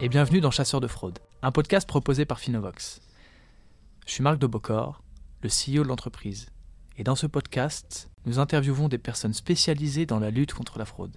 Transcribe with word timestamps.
et 0.00 0.08
bienvenue 0.08 0.40
dans 0.40 0.52
Chasseurs 0.52 0.80
de 0.80 0.86
fraude, 0.86 1.18
un 1.42 1.50
podcast 1.50 1.88
proposé 1.88 2.24
par 2.24 2.38
Finovox. 2.38 3.00
Je 4.06 4.12
suis 4.12 4.22
Marc 4.22 4.38
de 4.38 4.46
Bocor, 4.46 5.02
le 5.42 5.48
CEO 5.48 5.82
de 5.82 5.88
l'entreprise, 5.88 6.50
et 6.96 7.02
dans 7.02 7.16
ce 7.16 7.26
podcast, 7.26 8.08
nous 8.24 8.38
interviewons 8.38 8.88
des 8.88 8.98
personnes 8.98 9.34
spécialisées 9.34 10.06
dans 10.06 10.20
la 10.20 10.30
lutte 10.30 10.54
contre 10.54 10.78
la 10.78 10.84
fraude. 10.84 11.16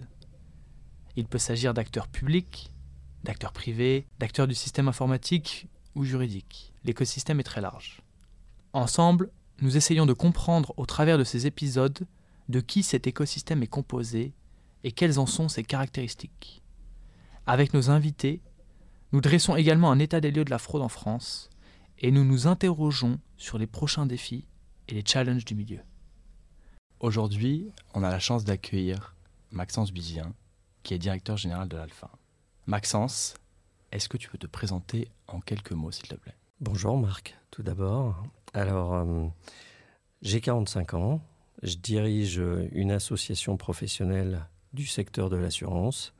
Il 1.15 1.27
peut 1.27 1.37
s'agir 1.37 1.75
d'acteurs 1.75 2.07
publics, 2.07 2.71
d'acteurs 3.23 3.53
privés, 3.53 4.07
d'acteurs 4.17 4.47
du 4.47 4.55
système 4.55 4.87
informatique 4.87 5.67
ou 5.93 6.03
juridique. 6.03 6.73
L'écosystème 6.83 7.39
est 7.39 7.43
très 7.43 7.61
large. 7.61 8.01
Ensemble, 8.73 9.29
nous 9.61 9.77
essayons 9.77 10.07
de 10.07 10.13
comprendre 10.13 10.73
au 10.77 10.87
travers 10.87 11.19
de 11.19 11.23
ces 11.23 11.45
épisodes 11.45 12.07
de 12.49 12.59
qui 12.59 12.81
cet 12.81 13.05
écosystème 13.05 13.61
est 13.61 13.67
composé 13.67 14.33
et 14.83 14.91
quelles 14.91 15.19
en 15.19 15.27
sont 15.27 15.49
ses 15.49 15.63
caractéristiques. 15.63 16.63
Avec 17.45 17.75
nos 17.75 17.91
invités, 17.91 18.41
nous 19.11 19.21
dressons 19.21 19.55
également 19.55 19.91
un 19.91 19.99
état 19.99 20.21
des 20.21 20.31
lieux 20.31 20.45
de 20.45 20.49
la 20.49 20.57
fraude 20.57 20.81
en 20.81 20.89
France 20.89 21.49
et 21.99 22.11
nous 22.11 22.23
nous 22.23 22.47
interrogeons 22.47 23.19
sur 23.37 23.57
les 23.57 23.67
prochains 23.67 24.05
défis 24.05 24.47
et 24.87 24.93
les 24.93 25.03
challenges 25.05 25.45
du 25.45 25.55
milieu. 25.55 25.79
Aujourd'hui, 26.99 27.71
on 27.93 28.03
a 28.03 28.09
la 28.09 28.19
chance 28.19 28.45
d'accueillir 28.45 29.15
Maxence 29.51 29.91
Bizien, 29.91 30.33
qui 30.83 30.93
est 30.93 30.99
directeur 30.99 31.35
général 31.35 31.67
de 31.67 31.77
l'Alpha. 31.77 32.11
Maxence, 32.67 33.35
est-ce 33.91 34.07
que 34.07 34.17
tu 34.17 34.29
peux 34.29 34.37
te 34.37 34.47
présenter 34.47 35.09
en 35.27 35.41
quelques 35.41 35.71
mots, 35.71 35.91
s'il 35.91 36.07
te 36.07 36.15
plaît? 36.15 36.35
Bonjour 36.59 36.97
Marc, 36.97 37.37
tout 37.49 37.63
d'abord. 37.63 38.23
Alors, 38.53 38.93
euh, 38.93 39.27
j'ai 40.21 40.41
45 40.41 40.93
ans, 40.93 41.21
je 41.63 41.75
dirige 41.75 42.41
une 42.71 42.91
association 42.91 43.57
professionnelle 43.57 44.47
du 44.73 44.85
secteur 44.85 45.29
de 45.29 45.37
l'assurance 45.37 46.13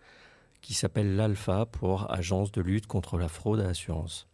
qui 0.61 0.73
s'appelle 0.73 1.15
l'ALPHA 1.15 1.65
pour 1.67 2.11
Agence 2.11 2.51
de 2.51 2.61
lutte 2.61 2.87
contre 2.87 3.17
la 3.17 3.27
fraude 3.27 3.59
à 3.59 3.63
l'assurance. 3.63 4.27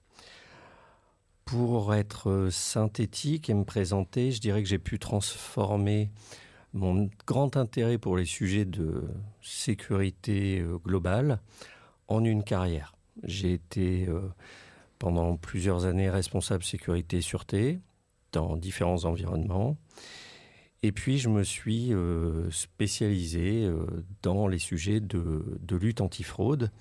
Pour 1.45 1.94
être 1.95 2.50
synthétique 2.52 3.50
et 3.50 3.53
me 3.53 3.64
présenter, 3.64 4.31
je 4.31 4.42
dirais 4.42 4.61
que 4.61 4.70
j'ai 4.70 4.80
pu 4.80 5.00
transformer 5.00 6.11
mon 6.73 7.09
grand 7.25 7.55
intérêt 7.55 7.98
pour 7.98 8.17
les 8.17 8.25
sujets 8.25 8.66
de 8.66 9.03
sécurité 9.42 10.59
euh, 10.59 10.78
globale 10.78 11.39
en 12.08 12.23
une 12.23 12.44
carrière. 12.44 12.95
J'ai 13.23 13.53
été 13.53 14.08
euh, 14.08 14.22
pendant 15.00 15.38
plusieurs 15.38 15.86
années 15.86 16.09
responsable 16.09 16.64
sécurité 16.64 17.17
et 17.17 17.22
sûreté 17.22 17.80
dans 18.31 18.58
différents 18.58 19.05
environnements. 19.05 19.78
Et 20.83 20.92
puis, 20.92 21.17
je 21.17 21.30
me 21.30 21.44
suis 21.44 21.94
euh, 21.94 22.52
spécialisé 22.52 23.66
euh, 23.66 23.86
dans 24.22 24.47
les 24.47 24.59
sujets 24.59 25.00
de, 25.00 25.44
lutte 25.72 26.02
antifraude. 26.02 26.72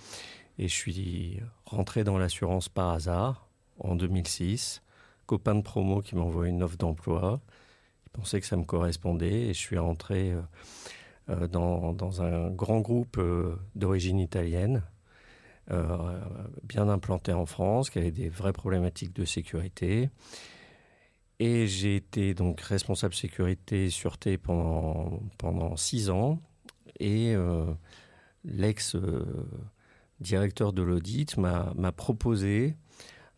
Et 0.58 0.68
je 0.68 0.74
suis 0.74 1.40
rentré 1.64 2.04
dans 2.04 2.18
l'assurance 2.18 2.68
par 2.68 2.90
hasard 2.90 3.48
en 3.78 3.94
2006. 3.96 4.82
Copain 5.26 5.54
de 5.54 5.62
promo 5.62 6.02
qui 6.02 6.14
m'envoie 6.14 6.48
une 6.48 6.62
offre 6.62 6.76
d'emploi. 6.76 7.40
Il 8.06 8.10
pensait 8.10 8.40
que 8.40 8.46
ça 8.46 8.56
me 8.56 8.64
correspondait. 8.64 9.48
Et 9.48 9.54
je 9.54 9.58
suis 9.58 9.78
rentré 9.78 10.34
euh, 11.30 11.46
dans, 11.48 11.92
dans, 11.94 12.22
un 12.22 12.50
grand 12.50 12.80
groupe 12.80 13.20
d'origine 13.74 14.20
italienne, 14.20 14.82
bien 15.68 16.88
implanté 16.88 17.32
en 17.32 17.44
France, 17.44 17.90
qui 17.90 17.98
avait 17.98 18.12
des 18.12 18.28
vraies 18.28 18.52
problématiques 18.52 19.14
de 19.14 19.24
sécurité. 19.24 20.10
Et 21.38 21.66
j'ai 21.66 21.96
été 21.96 22.32
donc 22.32 22.62
responsable 22.62 23.12
sécurité 23.14 23.84
et 23.86 23.90
sûreté 23.90 24.38
pendant, 24.38 25.20
pendant 25.36 25.76
six 25.76 26.08
ans. 26.08 26.40
Et 26.98 27.34
euh, 27.34 27.66
l'ex-directeur 28.44 30.72
de 30.72 30.80
l'audit 30.82 31.36
m'a 31.36 31.92
proposé 31.92 32.76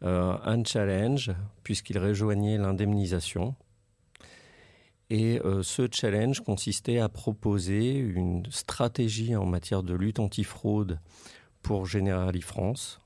euh, 0.04 0.38
un 0.44 0.62
challenge 0.62 1.32
puisqu'il 1.64 1.98
rejoignait 1.98 2.56
l'indemnisation. 2.56 3.56
Et 5.10 5.41
euh, 5.44 5.62
ce 5.62 5.88
challenge 5.91 6.41
consistait 6.41 6.98
à 6.98 7.09
proposer 7.09 7.97
une 7.97 8.44
stratégie 8.50 9.34
en 9.34 9.47
matière 9.47 9.82
de 9.82 9.94
lutte 9.94 10.20
antifraude 10.20 11.00
pour 11.62 11.86
Generali 11.86 12.42
France 12.42 13.00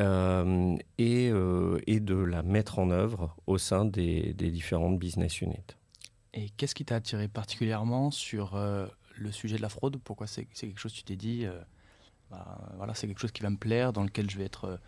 euh, 0.00 0.76
et, 0.98 1.28
euh, 1.30 1.78
et, 1.86 2.00
de 2.00 2.14
la 2.14 2.42
mettre 2.42 2.78
en 2.78 2.90
œuvre 2.90 3.36
au 3.46 3.58
sein 3.58 3.84
des, 3.84 4.32
différentes 4.32 4.98
business 4.98 5.40
units. 5.42 5.76
Et 6.34 6.48
qu'est-ce 6.50 6.74
qui 6.74 6.84
t'a 6.84 6.96
attiré 6.96 7.28
particulièrement 7.28 8.10
sur 8.10 8.56
euh, 8.56 8.86
le 9.16 9.30
sujet 9.30 9.56
de 9.56 9.62
la 9.62 9.68
fraude? 9.68 9.98
Pourquoi 10.02 10.26
c'est 10.26 10.46
quelque 10.46 10.80
chose 10.80 10.92
tu 10.94 11.02
t'es 11.04 11.16
dit, 11.16 11.46
bah, 12.30 12.58
voilà, 12.76 12.94
c'est 12.94 13.06
quelque 13.06 13.20
chose 13.20 13.32
qui 13.32 13.42
va 13.42 13.50
me 13.50 13.58
plaire, 13.58 13.92
dans 13.92 14.02
lequel 14.02 14.30
je 14.30 14.38
vais 14.38 14.44
être, 14.44 14.80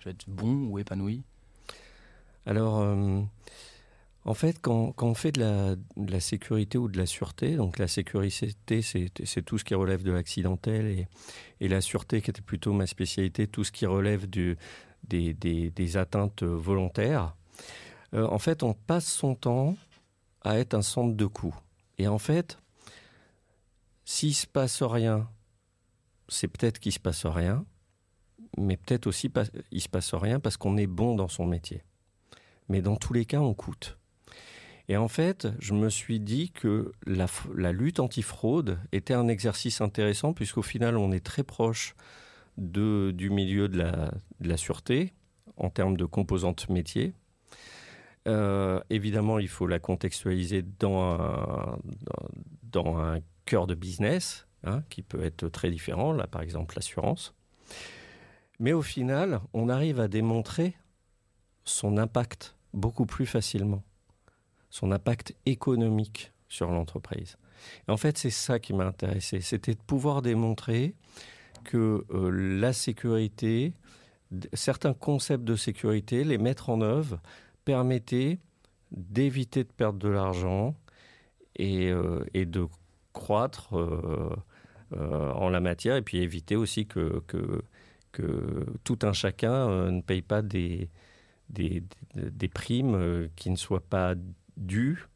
je 0.00 0.06
vais 0.06 0.10
être 0.10 0.28
bon 0.28 0.66
ou 0.66 0.78
épanoui? 0.78 1.22
Alors, 2.44 2.84
en 4.28 4.34
fait, 4.34 4.60
quand, 4.60 4.94
on 5.00 5.14
fait 5.14 5.32
de 5.32 5.78
la, 5.96 6.20
sécurité 6.20 6.76
ou 6.76 6.88
de 6.88 6.98
la 6.98 7.06
sûreté, 7.06 7.56
donc 7.56 7.78
la 7.78 7.88
sécurité, 7.88 8.82
c'est 8.82 9.42
tout 9.42 9.56
ce 9.56 9.64
qui 9.64 9.74
relève 9.74 10.02
de 10.02 10.12
l'accidentel 10.12 11.06
et, 11.60 11.68
la 11.68 11.80
sûreté, 11.80 12.20
qui 12.20 12.28
était 12.28 12.42
plutôt 12.42 12.74
ma 12.74 12.86
spécialité, 12.86 13.46
tout 13.46 13.64
ce 13.64 13.72
qui 13.72 13.86
relève 13.86 14.26
des, 14.28 15.96
atteintes 15.96 16.42
volontaires. 16.42 17.34
Euh, 18.12 18.26
en 18.26 18.38
fait, 18.38 18.62
on 18.62 18.74
passe 18.74 19.06
son 19.06 19.34
temps 19.34 19.78
à 20.42 20.58
être 20.58 20.74
un 20.74 20.82
centre 20.82 21.16
de 21.16 21.26
coût. 21.26 21.56
Et 21.96 22.06
en 22.06 22.18
fait, 22.18 22.58
s'il 24.04 24.34
se 24.34 24.46
passe 24.46 24.82
rien, 24.82 25.26
c'est 26.28 26.48
peut-être 26.48 26.80
qu'il 26.80 26.92
se 26.92 27.00
passe 27.00 27.24
rien, 27.24 27.64
mais 28.58 28.76
peut-être 28.76 29.06
aussi 29.06 29.32
il 29.70 29.80
se 29.80 29.88
passe 29.88 30.12
rien 30.12 30.38
parce 30.38 30.58
qu'on 30.58 30.76
est 30.76 30.86
bon 30.86 31.14
dans 31.14 31.28
son 31.28 31.46
métier. 31.46 31.82
Mais 32.68 32.82
dans 32.82 32.96
tous 32.96 33.14
les 33.14 33.24
cas, 33.24 33.40
on 33.40 33.54
coûte. 33.54 33.98
Et 34.88 34.96
en 34.96 35.08
fait, 35.08 35.48
je 35.58 35.74
me 35.74 35.90
suis 35.90 36.18
dit 36.18 36.50
que 36.50 36.92
la, 37.06 37.26
la 37.54 37.72
lutte 37.72 38.00
antifraude 38.00 38.78
était 38.92 39.14
un 39.14 39.28
exercice 39.28 39.82
intéressant 39.82 40.32
puisqu'au 40.32 40.62
final, 40.62 40.96
on 40.96 41.12
est 41.12 41.24
très 41.24 41.42
proche 41.42 41.94
du 42.58 43.30
milieu 43.30 43.68
de 43.68 43.78
la, 44.40 44.56
sûreté 44.56 45.12
en 45.56 45.70
termes 45.70 45.96
de 45.96 46.04
composantes 46.04 46.68
métiers. 46.68 47.12
Euh, 48.26 48.80
évidemment, 48.90 49.38
il 49.38 49.48
faut 49.48 49.66
la 49.66 49.78
contextualiser 49.78 50.62
dans 50.62 51.12
un, 51.12 51.78
dans, 52.62 52.98
un 52.98 53.20
cœur 53.44 53.66
de 53.66 53.74
business 53.74 54.46
hein, 54.64 54.82
qui 54.90 55.02
peut 55.02 55.22
être 55.22 55.48
très 55.48 55.70
différent, 55.70 56.12
là 56.12 56.26
par 56.26 56.42
exemple 56.42 56.74
l'assurance. 56.76 57.34
Mais 58.58 58.72
au 58.72 58.82
final, 58.82 59.40
on 59.52 59.68
arrive 59.68 60.00
à 60.00 60.08
démontrer 60.08 60.74
son 61.64 61.96
impact 61.96 62.56
beaucoup 62.72 63.06
plus 63.06 63.26
facilement 63.26 63.82
son 64.70 64.92
impact 64.92 65.34
économique 65.46 66.32
sur 66.48 66.70
l'entreprise. 66.70 67.36
En 67.88 67.96
fait, 67.96 68.18
c'est 68.18 68.30
ça 68.30 68.58
qui 68.58 68.72
m'a 68.72 68.86
intéressé, 68.86 69.40
c'était 69.40 69.74
de 69.74 69.80
pouvoir 69.80 70.22
démontrer 70.22 70.94
que 71.64 72.04
euh, 72.10 72.30
la 72.30 72.72
sécurité, 72.72 73.72
certains 74.52 74.94
concepts 74.94 75.44
de 75.44 75.56
sécurité, 75.56 76.24
les 76.24 76.38
mettre 76.38 76.70
en 76.70 76.80
œuvre, 76.80 77.20
permettaient 77.64 78.38
d'éviter 78.90 79.64
de 79.64 79.68
perdre 79.68 79.98
de 79.98 80.08
l'argent 80.08 80.74
et, 81.56 81.90
euh, 81.90 82.24
de 82.34 82.66
croître 83.12 83.76
euh, 83.76 84.36
en 84.92 85.50
la 85.50 85.60
matière, 85.60 85.96
et 85.96 86.02
puis 86.02 86.18
éviter 86.18 86.56
aussi 86.56 86.86
que, 86.86 87.22
tout 88.84 88.98
un 89.02 89.12
chacun 89.12 89.90
ne 89.90 90.00
paye 90.00 90.22
pas 90.22 90.42
des 90.42 90.88
primes 92.54 93.28
qui 93.36 93.50
ne 93.50 93.56
soient 93.56 93.84
pas 93.84 94.14
dû, 94.58 95.06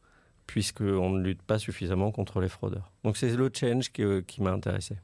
puisqu'on 0.47 1.11
ne 1.11 1.23
lutte 1.23 1.43
pas 1.43 1.59
suffisamment 1.59 2.13
contre 2.13 2.41
les 2.41 2.49
fraudeurs. 2.49 2.93
Donc 3.05 3.17
c'est 3.17 3.35
le 3.35 3.51
change 3.53 3.93
qui, 3.93 4.03
euh, 4.03 4.23
qui 4.23 4.43
m'a 4.43 4.53
intéressé. 4.53 4.97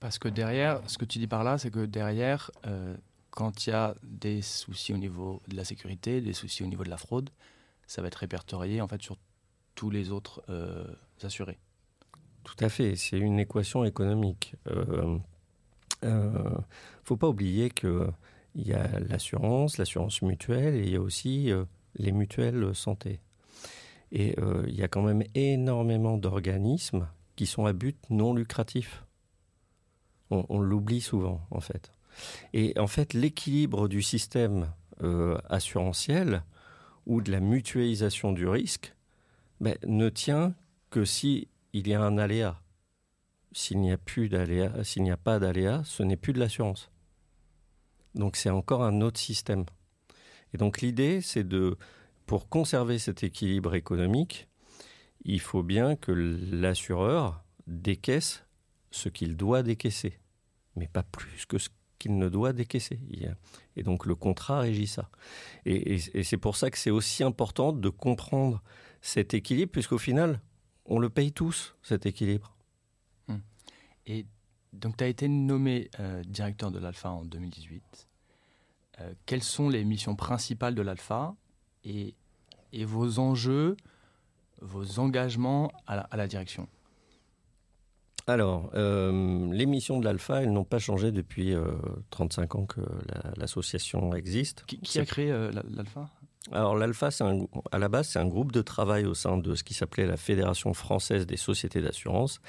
Parce 0.00 0.18
que 0.18 0.28
derrière, 0.28 0.80
ce 0.86 0.98
que 0.98 1.04
tu 1.04 1.18
dis 1.18 1.26
par 1.26 1.44
là, 1.44 1.58
c'est 1.58 1.70
que 1.70 1.86
derrière, 1.86 2.50
euh, 2.66 2.96
quand 3.30 3.66
il 3.66 3.70
y 3.70 3.72
a 3.72 3.94
des 4.02 4.42
soucis 4.42 4.92
au 4.92 4.98
niveau 4.98 5.42
de 5.48 5.56
la 5.56 5.64
sécurité, 5.64 6.20
des 6.20 6.32
soucis 6.32 6.62
au 6.62 6.66
niveau 6.66 6.84
de 6.84 6.90
la 6.90 6.98
fraude, 6.98 7.30
ça 7.86 8.02
va 8.02 8.08
être 8.08 8.16
répertorié 8.16 8.80
en 8.80 8.88
fait 8.88 9.02
sur 9.02 9.16
tous 9.74 9.90
les 9.90 10.10
autres 10.10 10.42
euh, 10.48 10.84
assurés. 11.22 11.58
Tout 12.44 12.56
à 12.60 12.68
fait, 12.68 12.94
c'est 12.96 13.18
une 13.18 13.40
équation 13.40 13.84
économique. 13.84 14.54
Il 14.66 16.10
ne 16.10 16.40
faut 17.02 17.16
pas 17.16 17.28
oublier 17.28 17.70
qu'il 17.70 18.12
y 18.54 18.72
a 18.72 19.00
l'assurance, 19.00 19.78
l'assurance 19.78 20.22
mutuelle 20.22 20.76
et 20.76 20.84
il 20.84 20.90
y 20.90 20.96
a 20.96 21.00
aussi 21.00 21.50
les 21.96 22.12
mutuelles 22.12 22.72
santé. 22.72 23.20
Et 24.12 24.38
euh, 24.38 24.64
il 24.68 24.74
y 24.74 24.82
a 24.82 24.88
quand 24.88 25.02
même 25.02 25.24
énormément 25.34 26.16
d'organismes 26.16 27.08
qui 27.34 27.46
sont 27.46 27.66
à 27.66 27.72
but 27.72 27.98
non 28.10 28.34
lucratif. 28.34 29.04
On, 30.30 30.58
l'oublie 30.58 31.00
souvent, 31.00 31.46
en 31.52 31.60
fait. 31.60 31.92
Et 32.52 32.76
en 32.78 32.88
fait, 32.88 33.14
l'équilibre 33.14 33.86
du 33.86 34.02
système 34.02 34.72
euh, 35.02 35.38
assurantiel 35.48 36.42
ou 37.06 37.20
de 37.20 37.30
la 37.30 37.38
mutualisation 37.38 38.32
du 38.32 38.48
risque 38.48 38.92
ben, 39.60 39.76
ne 39.86 40.08
tient 40.08 40.54
que 40.90 41.04
s'il 41.04 41.46
y 41.72 41.94
a 41.94 42.02
un 42.02 42.18
aléa. 42.18 42.60
S'il 43.52 43.78
n'y 43.80 43.92
a 43.92 43.98
plus 43.98 44.28
d'aléa, 44.28 44.82
s'il 44.82 45.04
n'y 45.04 45.12
a 45.12 45.16
pas 45.16 45.38
d'aléa, 45.38 45.82
ce 45.84 46.02
n'est 46.02 46.16
plus 46.16 46.32
de 46.32 46.40
l'assurance. 46.40 46.90
Donc 48.16 48.36
c'est 48.36 48.50
encore 48.50 48.82
un 48.82 49.00
autre 49.00 49.20
système. 49.20 49.64
Et 50.52 50.58
donc 50.58 50.80
l'idée, 50.80 51.20
c'est 51.20 51.46
de, 51.46 51.76
pour 52.26 52.48
conserver 52.48 52.98
cet 52.98 53.22
équilibre 53.22 53.74
économique, 53.74 54.48
il 55.24 55.40
faut 55.40 55.62
bien 55.62 55.96
que 55.96 56.12
l'assureur 56.12 57.44
décaisse 57.66 58.44
ce 58.90 59.08
qu'il 59.08 59.36
doit 59.36 59.62
décaisser, 59.62 60.18
mais 60.76 60.88
pas 60.88 61.02
plus 61.02 61.46
que 61.46 61.58
ce 61.58 61.68
qu'il 61.98 62.18
ne 62.18 62.28
doit 62.28 62.52
décaisser. 62.52 63.00
Et 63.76 63.82
donc 63.82 64.06
le 64.06 64.14
contrat 64.14 64.60
régit 64.60 64.86
ça. 64.86 65.10
Et, 65.64 65.98
c'est 65.98 66.36
pour 66.36 66.56
ça 66.56 66.70
que 66.70 66.78
c'est 66.78 66.90
aussi 66.90 67.22
important 67.22 67.72
de 67.72 67.88
comprendre 67.88 68.62
cet 69.00 69.34
équilibre, 69.34 69.72
puisqu'au 69.72 69.98
final, 69.98 70.40
on 70.84 70.98
le 70.98 71.08
paye 71.08 71.32
tous, 71.32 71.76
cet 71.82 72.06
équilibre. 72.06 72.56
Hum. 73.28 73.40
Et 74.06 74.26
donc 74.72 74.96
tu 74.96 75.04
as 75.04 75.08
été 75.08 75.28
nommé 75.28 75.90
euh, 76.00 76.22
directeur 76.24 76.70
de 76.70 76.78
l'Alpha 76.78 77.10
en 77.10 77.24
2018. 77.24 78.08
Euh, 79.00 79.14
quelles 79.26 79.42
sont 79.42 79.68
les 79.68 79.84
missions 79.84 80.16
principales 80.16 80.74
de 80.74 80.82
l'Alpha? 80.82 81.34
Et, 81.86 82.14
et, 82.72 82.84
vos 82.84 83.18
enjeux, 83.18 83.76
vos 84.60 84.98
engagements 84.98 85.70
à 85.86 86.16
la 86.16 86.26
direction 86.26 86.68
alors, 88.28 88.70
euh, 88.74 89.52
les 89.52 89.66
missions 89.66 90.00
de 90.00 90.04
l'Alpha, 90.04 90.42
elles 90.42 90.52
n'ont 90.52 90.64
pas 90.64 90.80
changé 90.80 91.12
depuis 91.12 91.54
35 92.10 92.54
euh, 92.54 92.58
ans 92.58 92.66
que 92.66 92.80
l'association 93.36 94.14
existe. 94.14 94.64
Qui, 94.66 94.98
a 94.98 95.04
créé 95.04 95.30
euh, 95.30 95.52
l'Alpha? 95.70 96.10
Alors, 96.52 96.76
l'Alpha, 96.76 97.08
à 97.72 97.78
la 97.78 97.88
base, 97.88 98.08
c'est 98.08 98.18
un 98.18 98.26
groupe 98.26 98.52
de 98.52 98.62
travail 98.62 99.04
au 99.04 99.14
sein 99.14 99.36
de 99.36 99.54
ce 99.54 99.64
qui 99.64 99.74
s'appelait 99.74 100.06
la 100.06 100.16
Fédération 100.16 100.72
française 100.74 101.26
des 101.26 101.36
sociétés 101.36 101.80
d'assurance. 101.80 102.40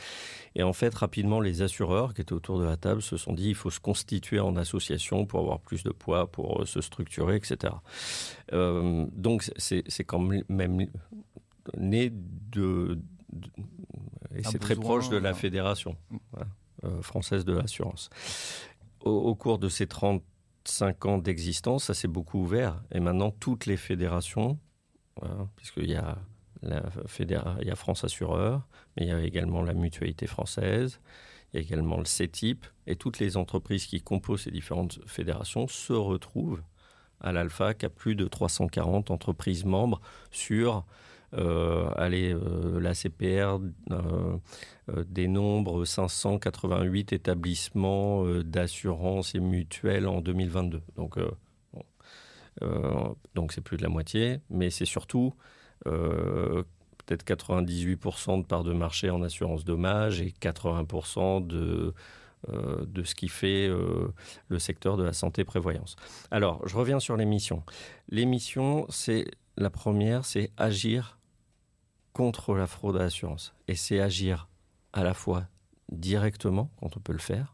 Et 0.56 0.64
en 0.64 0.74
fait, 0.74 0.94
rapidement, 0.94 1.40
les 1.40 1.62
assureurs 1.62 2.14
qui 2.14 2.22
étaient 2.22 2.34
autour 2.34 2.60
de 2.60 2.66
la 2.66 2.78
table 2.78 3.02
se 3.02 3.18
sont 3.18 3.34
dit 3.34 3.50
il 3.50 3.56
faut 3.56 3.72
se 3.72 3.80
constituer 3.80 4.40
en 4.40 4.56
association 4.56 5.26
pour 5.26 5.40
avoir 5.40 5.60
plus 5.60 5.84
de 5.84 5.92
poids, 5.92 6.32
pour 6.32 6.68
se 6.68 6.82
structurer, 6.82 7.36
etc. 7.36 7.74
donc, 8.52 9.50
c'est 9.58 10.04
quand 10.04 10.20
même 10.20 10.88
né 11.78 12.12
de 12.14 13.00
et 14.36 14.44
c'est 14.44 14.60
très 14.60 14.76
proche 14.76 15.10
de 15.10 15.18
la 15.18 15.34
fédération 15.34 15.96
mm. 16.10 16.18
euh, 16.84 17.02
française 17.02 17.46
de 17.46 17.54
l'assurance. 17.54 18.10
Au, 19.02 19.36
cours 19.36 19.58
de 19.58 19.70
ces 19.70 19.88
35 20.68 21.06
ans 21.06 21.18
d'existence, 21.18 21.86
ça 21.86 21.94
s'est 21.94 22.10
beaucoup 22.10 22.40
ouvert. 22.40 22.82
Et 22.92 23.00
maintenant, 23.00 23.32
toutes 23.32 23.66
les 23.66 23.78
fédérations, 23.78 24.60
puisqu'il 25.56 25.90
y 25.90 25.96
a 25.96 26.18
la 26.62 26.84
il 27.20 27.68
y 27.68 27.72
a 27.72 27.76
France 27.76 28.04
Assureur, 28.04 28.68
mais 28.96 29.04
il 29.06 29.10
y 29.10 29.12
a 29.12 29.22
également 29.22 29.62
la 29.62 29.74
Mutualité 29.74 30.28
française, 30.28 31.00
il 31.54 31.58
y 31.58 31.60
a 31.60 31.66
également 31.66 31.98
le 31.98 32.06
CETIP, 32.06 32.66
et 32.86 32.98
toutes 32.98 33.20
les 33.20 33.38
entreprises 33.38 33.86
qui 33.86 34.02
composent 34.02 34.42
ces 34.42 34.52
différentes 34.52 35.00
fédérations 35.06 35.68
se 35.68 35.94
retrouvent 35.94 36.62
à 37.22 37.32
l'Alpha, 37.32 37.74
qui 37.74 37.86
a 37.86 37.90
plus 37.90 38.16
de 38.16 38.28
340 38.28 39.10
entreprises 39.10 39.64
membres 39.64 40.02
sur 40.32 40.86
allez, 41.38 42.34
euh, 42.34 42.80
la 42.80 42.94
CPR 42.94 43.60
euh, 43.92 44.38
dénombre 45.08 45.86
588 45.86 47.14
établissements 47.14 48.26
d'assurance 48.42 49.36
et 49.36 49.40
mutuelle 49.40 50.08
en 50.08 50.22
2022. 50.22 50.82
Donc, 53.36 53.52
c'est 53.52 53.62
plus 53.62 53.78
de 53.78 53.84
la 53.84 53.90
moitié, 53.90 54.40
mais 54.50 54.70
c'est 54.70 54.86
surtout 54.86 55.34
peut-être 55.84 57.26
98% 57.26 58.42
de 58.42 58.46
part 58.46 58.64
de 58.64 58.74
marché 58.74 59.10
en 59.10 59.22
assurance 59.22 59.64
dommage 59.64 60.22
et 60.22 60.34
80% 60.42 61.46
de, 61.46 61.94
de 62.50 63.04
ce 63.04 63.14
qui 63.16 63.28
fait 63.28 63.70
le 63.70 64.60
secteur 64.60 64.98
de 64.98 65.04
la 65.04 65.14
santé 65.14 65.44
prévoyance. 65.44 65.98
Alors, 66.32 66.68
je 66.68 66.76
reviens 66.76 67.00
sur 67.00 67.16
les 67.16 67.26
missions. 67.26 67.64
Les 68.10 68.26
missions, 68.26 68.86
c'est 68.90 69.26
la 69.58 69.70
première, 69.70 70.26
c'est 70.26 70.52
agir 70.58 71.17
contre 72.18 72.56
la 72.56 72.66
fraude 72.66 72.96
à 72.96 73.04
l'assurance. 73.04 73.54
Et 73.68 73.76
c'est 73.76 74.00
agir 74.00 74.48
à 74.92 75.04
la 75.04 75.14
fois 75.14 75.44
directement, 75.90 76.72
quand 76.80 76.98
on 76.98 77.00
peut 77.00 77.14
le 77.14 77.20
faire, 77.20 77.54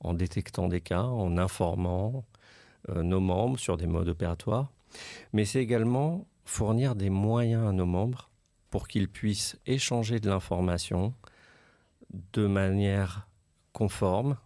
en 0.00 0.14
détectant 0.14 0.68
des 0.68 0.80
cas, 0.80 1.02
en 1.02 1.36
informant 1.36 2.24
euh, 2.88 3.02
nos 3.02 3.20
membres 3.20 3.58
sur 3.58 3.76
des 3.76 3.86
modes 3.86 4.08
opératoires, 4.08 4.72
mais 5.34 5.44
c'est 5.44 5.60
également 5.60 6.26
fournir 6.46 6.94
des 6.94 7.10
moyens 7.10 7.68
à 7.68 7.72
nos 7.72 7.84
membres 7.84 8.30
pour 8.70 8.88
qu'ils 8.88 9.10
puissent 9.10 9.58
échanger 9.66 10.20
de 10.20 10.30
l'information 10.30 11.12
de 12.32 12.46
manière 12.46 13.28
conforme. 13.74 14.38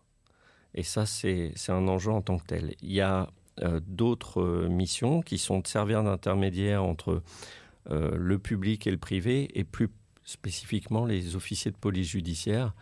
Et 0.74 0.82
ça, 0.82 1.06
c'est 1.06 1.54
un 1.68 1.86
enjeu 1.86 2.10
en 2.10 2.20
tant 2.20 2.36
que 2.36 2.46
tel. 2.46 2.74
Il 2.82 2.90
y 2.90 3.00
a 3.00 3.28
euh, 3.62 3.78
d'autres 3.86 4.66
missions 4.68 5.22
qui 5.22 5.38
sont 5.38 5.60
de 5.60 5.68
servir 5.68 6.02
d'intermédiaire 6.02 6.82
entre 6.82 7.22
euh, 7.88 8.16
le 8.16 8.38
public 8.38 8.86
et 8.86 8.90
le 8.90 8.98
privé, 8.98 9.48
et 9.58 9.64
plus 9.64 9.88
spécifiquement 10.24 11.06
les 11.06 11.34
officiers 11.36 11.70
de 11.70 11.76
police 11.76 12.10
judiciaire 12.10 12.74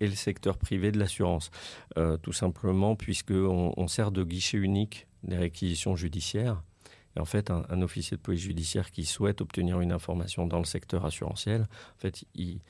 et 0.00 0.08
le 0.08 0.14
secteur 0.14 0.58
privé 0.58 0.90
de 0.90 0.98
l'assurance. 0.98 1.50
Euh, 1.96 2.16
tout 2.16 2.32
simplement 2.32 2.96
puisqu'on 2.96 3.72
on 3.76 3.88
sert 3.88 4.10
de 4.10 4.24
guichet 4.24 4.58
unique 4.58 5.06
des 5.22 5.36
réquisitions 5.36 5.96
judiciaires. 5.96 6.62
Et 7.16 7.20
en 7.20 7.24
fait, 7.24 7.50
un, 7.50 7.82
officier 7.82 8.16
de 8.16 8.22
police 8.22 8.40
judiciaire 8.40 8.90
qui 8.90 9.04
souhaite 9.04 9.42
obtenir 9.42 9.80
une 9.80 9.92
information 9.92 10.46
dans 10.46 10.58
le 10.58 10.64
secteur 10.64 11.04
assurantiel, 11.04 11.62
en 11.62 11.98
fait, 11.98 12.24
il, 12.34 12.60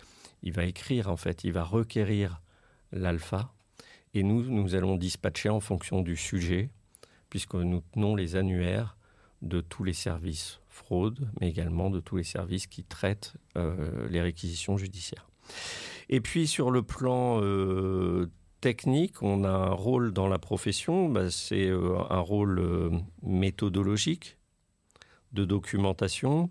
il 0.43 0.53
va 0.53 0.65
écrire, 0.65 1.09
en 1.09 1.17
fait, 1.17 1.45
il 1.45 1.53
va 1.53 1.63
requérir 1.63 2.43
l'alpha. 2.91 3.55
Et 4.15 4.25
nous, 4.25 4.43
nous 4.43 4.75
allons 4.75 4.97
dispatcher 4.97 5.49
en 5.49 5.61
fonction 5.61 6.03
du 6.03 6.17
sujet, 6.17 6.71
puisque 7.31 7.55
nous 7.55 7.83
tenons 7.93 8.17
les 8.17 8.35
annuaires 8.35 8.97
de 9.43 9.61
tous 9.61 9.85
les 9.85 9.95
services 9.95 10.62
fraude, 10.93 11.27
mais 11.41 11.49
également 11.49 11.89
de 11.89 12.01
tous 12.01 12.19
les 12.19 12.23
services 12.23 12.67
qui 12.67 12.85
traitent 12.85 13.33
euh, 13.57 14.07
les 14.11 14.21
réquisitions 14.21 14.77
judiciaires. 14.77 15.27
Et 16.11 16.21
puis 16.21 16.47
sur 16.47 16.71
le 16.71 16.83
plan 16.83 17.41
euh, 17.41 18.31
technique, 18.61 19.23
on 19.23 19.43
a 19.43 19.49
un 19.49 19.73
rôle 19.73 20.13
dans 20.13 20.29
la 20.29 20.39
profession, 20.39 21.09
bah, 21.09 21.31
c'est 21.31 21.67
euh, 21.67 21.97
un 22.11 22.21
rôle 22.21 22.61
méthodologique, 23.23 24.37
de 25.33 25.47
documentation, 25.47 26.51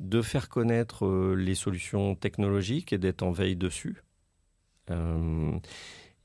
de 0.00 0.20
faire 0.20 0.50
connaître 0.50 1.34
les 1.34 1.54
solutions 1.54 2.14
technologiques 2.14 2.92
et 2.92 2.98
d'être 2.98 3.22
en 3.22 3.30
veille 3.30 3.56
dessus. 3.56 4.02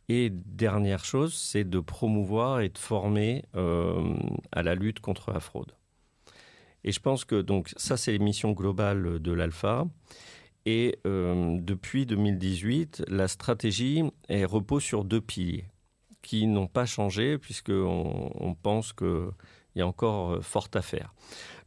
et 0.09 0.29
dernière 0.29 1.05
chose, 1.05 1.33
c'est 1.33 1.63
de 1.63 1.79
promouvoir 1.79 2.59
et 2.59 2.67
de 2.67 2.77
former 2.77 3.45
à 3.53 4.63
la 4.63 4.75
lutte 4.75 4.99
contre 4.99 5.31
la 5.31 5.39
fraude. 5.39 5.76
Et 6.87 6.93
je 6.93 7.01
pense 7.01 7.25
que 7.25 7.41
donc 7.41 7.73
ça, 7.75 7.97
c'est 7.97 8.13
les 8.13 8.19
missions 8.19 8.53
globales 8.53 9.19
de 9.19 9.31
l'Alpha. 9.33 9.85
Et 10.65 10.99
euh, 11.05 11.57
depuis 11.59 12.05
2018, 12.05 13.03
la 13.09 13.27
stratégie 13.27 14.03
elle 14.29 14.45
repose 14.45 14.83
sur 14.83 15.03
deux 15.03 15.19
piliers 15.19 15.65
qui 16.21 16.47
n'ont 16.47 16.67
pas 16.67 16.85
changé 16.85 17.37
puisqu'on 17.37 18.31
on 18.33 18.55
pense 18.55 18.93
qu'il 18.93 19.27
y 19.75 19.81
a 19.81 19.87
encore 19.87 20.31
euh, 20.31 20.41
fort 20.41 20.69
à 20.75 20.81
faire. 20.81 21.13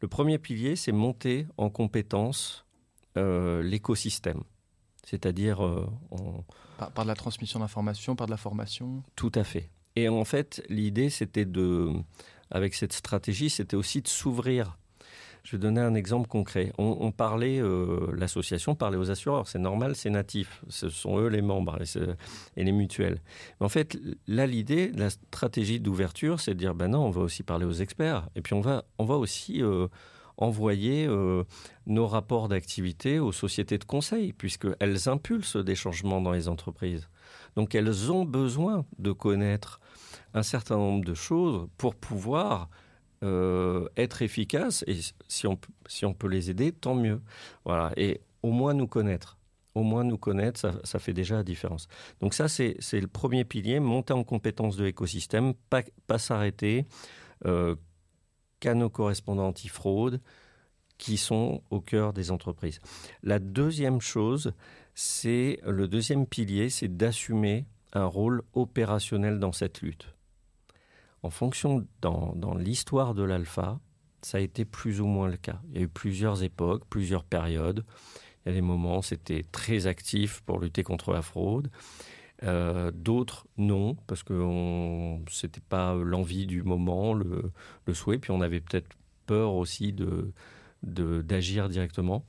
Le 0.01 0.09
premier 0.09 0.39
pilier, 0.39 0.75
c'est 0.75 0.91
monter 0.91 1.47
en 1.59 1.69
compétence 1.69 2.65
euh, 3.19 3.63
l'écosystème. 3.63 4.43
C'est-à-dire... 5.05 5.59
par, 6.79 6.93
par, 6.93 7.05
de 7.05 7.09
la 7.09 7.15
transmission 7.15 7.61
d'informations, 7.61 8.17
par 8.17 8.27
de 8.27 8.31
la 8.31 8.39
formation 8.39 9.03
Tout 9.17 9.33
à 9.35 9.45
fait. 9.45 9.71
Et 9.97 10.09
en 10.09 10.25
fait, 10.25 10.63
l'idée, 10.71 11.11
c'était 11.11 11.45
de... 11.45 11.93
Avec 12.51 12.75
cette 12.75 12.95
stratégie, 12.95 13.51
c'était 13.51 13.77
aussi 13.77 14.01
de 14.01 14.09
s'ouvrir 14.09 14.79
je 15.43 15.53
vais 15.53 15.61
donner 15.61 15.81
un 15.81 15.95
exemple 15.95 16.29
concret. 16.29 16.73
On, 16.79 17.11
parlait, 17.13 17.61
euh, 17.61 18.13
l'association 18.17 18.75
parlait 18.75 18.97
aux 18.97 19.11
assureurs, 19.11 19.49
c'est 19.49 19.59
normal, 19.59 19.97
c'est 19.97 20.11
natif, 20.11 20.63
ce 20.69 20.89
sont 20.89 21.19
eux 21.19 21.29
les 21.29 21.43
membres 21.43 21.79
et, 22.57 22.65
les 22.65 22.73
mutuelles. 22.73 23.21
En 23.61 23.69
fait, 23.69 23.99
là, 24.27 24.47
l'idée, 24.47 24.93
la 24.95 25.11
stratégie 25.11 25.81
d'ouverture, 25.81 26.41
c'est 26.41 26.55
de 26.55 26.59
dire, 26.59 26.75
ben 26.75 26.89
non, 26.89 27.07
on 27.07 27.11
va 27.11 27.23
aussi 27.23 27.43
parler 27.43 27.65
aux 27.65 27.73
experts, 27.73 28.29
et 28.35 28.43
puis 28.43 28.55
on 28.55 28.61
va, 28.61 28.85
on 28.99 29.05
va 29.05 29.17
aussi 29.17 29.63
euh, 29.63 29.89
envoyer 30.37 31.07
euh, 31.07 31.45
nos 31.87 32.07
rapports 32.07 32.49
d'activité 32.49 33.19
aux 33.19 33.33
sociétés 33.33 33.79
de 33.79 33.85
conseil, 33.85 34.33
puisqu'elles 34.33 35.09
impulsent 35.09 35.57
des 35.57 35.75
changements 35.75 36.21
dans 36.21 36.33
les 36.33 36.49
entreprises. 36.49 37.09
Donc 37.57 37.75
elles 37.75 38.11
ont 38.11 38.25
besoin 38.25 38.85
de 38.99 39.13
connaître 39.13 39.81
un 40.35 40.43
certain 40.43 40.77
nombre 40.77 41.05
de 41.05 41.15
choses 41.15 41.69
pour 41.77 41.95
pouvoir 41.95 42.69
euh, 43.23 43.87
être 43.97 44.23
efficace 44.23 44.83
et 44.87 44.99
si 45.29 45.47
on, 45.47 45.59
si 45.87 46.07
on 46.07 46.15
peut 46.15 46.29
les 46.29 46.51
aider, 46.51 46.73
tant 46.73 46.95
mieux. 46.95 47.21
Voilà. 47.65 47.93
Et 47.97 48.21
au 48.43 48.51
moins 48.51 48.75
nous 48.75 48.87
connaître. 48.87 49.37
Au 49.75 49.83
moins 49.83 50.05
nous 50.05 50.19
connaître, 50.19 50.59
ça, 50.59 50.73
ça 50.83 50.99
fait 50.99 51.13
déjà 51.13 51.37
la 51.37 51.43
différence. 51.43 51.87
Donc 52.21 52.35
ça, 52.35 52.49
c'est 52.49 52.77
le 52.93 53.07
premier 53.07 53.45
pilier, 53.45 53.79
monter 53.79 54.13
en 54.13 54.25
compétence 54.25 54.77
de 54.77 54.85
l'écosystème, 54.85 55.55
pas, 55.69 55.83
pas 56.07 56.19
s'arrêter, 56.19 56.87
euh, 57.47 57.77
canaux 58.59 58.91
correspondants 58.91 59.49
anti-fraude, 59.49 60.21
qui 60.99 61.17
sont 61.17 61.63
au 61.71 61.81
cœur 61.81 62.13
des 62.13 62.31
entreprises. 62.31 62.81
La 63.23 63.39
deuxième 63.39 64.01
chose, 64.01 64.53
c'est 64.95 65.61
le 65.65 65.89
deuxième 65.89 66.27
pilier, 66.27 66.69
c'est 66.69 66.95
d'assumer 66.95 67.67
un 67.93 68.05
rôle 68.05 68.43
opérationnel 68.55 69.39
dans 69.39 69.53
cette 69.53 69.83
lutte. 69.83 70.15
En 71.23 71.31
fonction, 71.31 71.87
dans, 72.01 72.55
l'histoire 72.55 73.15
de 73.15 73.23
l'alpha, 73.23 73.79
ça 74.23 74.39
a 74.39 74.41
été 74.41 74.65
plus 74.65 75.01
ou 75.01 75.07
moins 75.07 75.29
le 75.29 75.37
cas. 75.37 75.61
Il 75.71 75.77
y 75.77 75.79
a 75.79 75.83
eu 75.83 75.89
plusieurs 75.89 76.43
époques, 76.43 76.85
plusieurs 76.89 77.25
périodes. 77.25 77.85
Il 78.45 78.49
y 78.49 78.53
a 78.53 78.55
des 78.55 78.63
moments 78.63 79.03
c'était 79.03 79.45
très 79.53 79.87
actif 79.87 80.41
pour 80.43 80.61
lutter 80.61 80.83
contre 80.83 81.13
la 81.13 81.23
fraude. 81.23 81.71
Euh, 82.43 82.91
d'autres, 82.91 83.47
non, 83.59 83.97
parce 84.07 84.23
que 84.23 84.33
ce 85.29 85.47
n'était 85.47 85.61
pas 85.61 85.95
l'envie 85.95 86.47
du 86.47 86.63
moment, 86.63 87.13
le, 87.13 87.53
souhait. 87.93 88.19
Puis 88.19 88.31
on 88.31 88.41
avait 88.41 88.61
peut-être 88.61 88.89
peur 89.27 89.55
aussi 89.55 89.93
de, 89.93 90.33
d'agir 90.83 91.69
directement. 91.69 92.25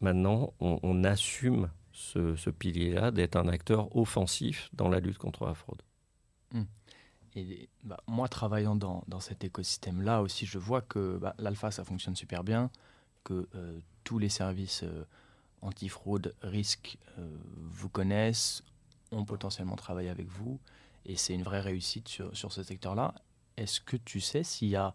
Maintenant, 0.00 0.54
on, 0.60 1.04
assume 1.04 1.70
ce, 1.92 2.50
pilier-là 2.50 3.10
d'être 3.10 3.36
un 3.36 3.48
acteur 3.48 3.94
offensif 3.96 4.70
dans 4.72 4.88
la 4.88 5.00
lutte 5.00 5.18
contre 5.18 5.44
la 5.46 5.54
fraude. 5.54 5.82
Hmm. 6.52 6.64
Et 7.36 7.68
bah, 7.84 8.00
moi, 8.06 8.28
travaillant 8.28 8.74
dans, 8.74 9.04
dans 9.08 9.20
cet 9.20 9.44
écosystème-là 9.44 10.22
aussi, 10.22 10.46
je 10.46 10.58
vois 10.58 10.80
que 10.80 11.18
bah, 11.18 11.34
l'alpha, 11.38 11.70
ça 11.70 11.84
fonctionne 11.84 12.16
super 12.16 12.42
bien, 12.42 12.70
que 13.24 13.46
euh, 13.54 13.78
tous 14.04 14.18
les 14.18 14.30
services 14.30 14.82
euh, 14.84 15.04
anti-fraude, 15.60 16.34
risque 16.40 16.96
euh, 17.18 17.28
vous 17.58 17.90
connaissent, 17.90 18.62
ont 19.12 19.26
potentiellement 19.26 19.76
travaillé 19.76 20.08
avec 20.08 20.28
vous, 20.28 20.58
et 21.04 21.16
c'est 21.16 21.34
une 21.34 21.42
vraie 21.42 21.60
réussite 21.60 22.08
sur, 22.08 22.34
sur 22.34 22.52
ce 22.52 22.62
secteur-là. 22.62 23.14
Est-ce 23.58 23.82
que 23.82 23.98
tu 23.98 24.20
sais 24.20 24.42
s'il 24.42 24.68
y 24.68 24.76
a 24.76 24.94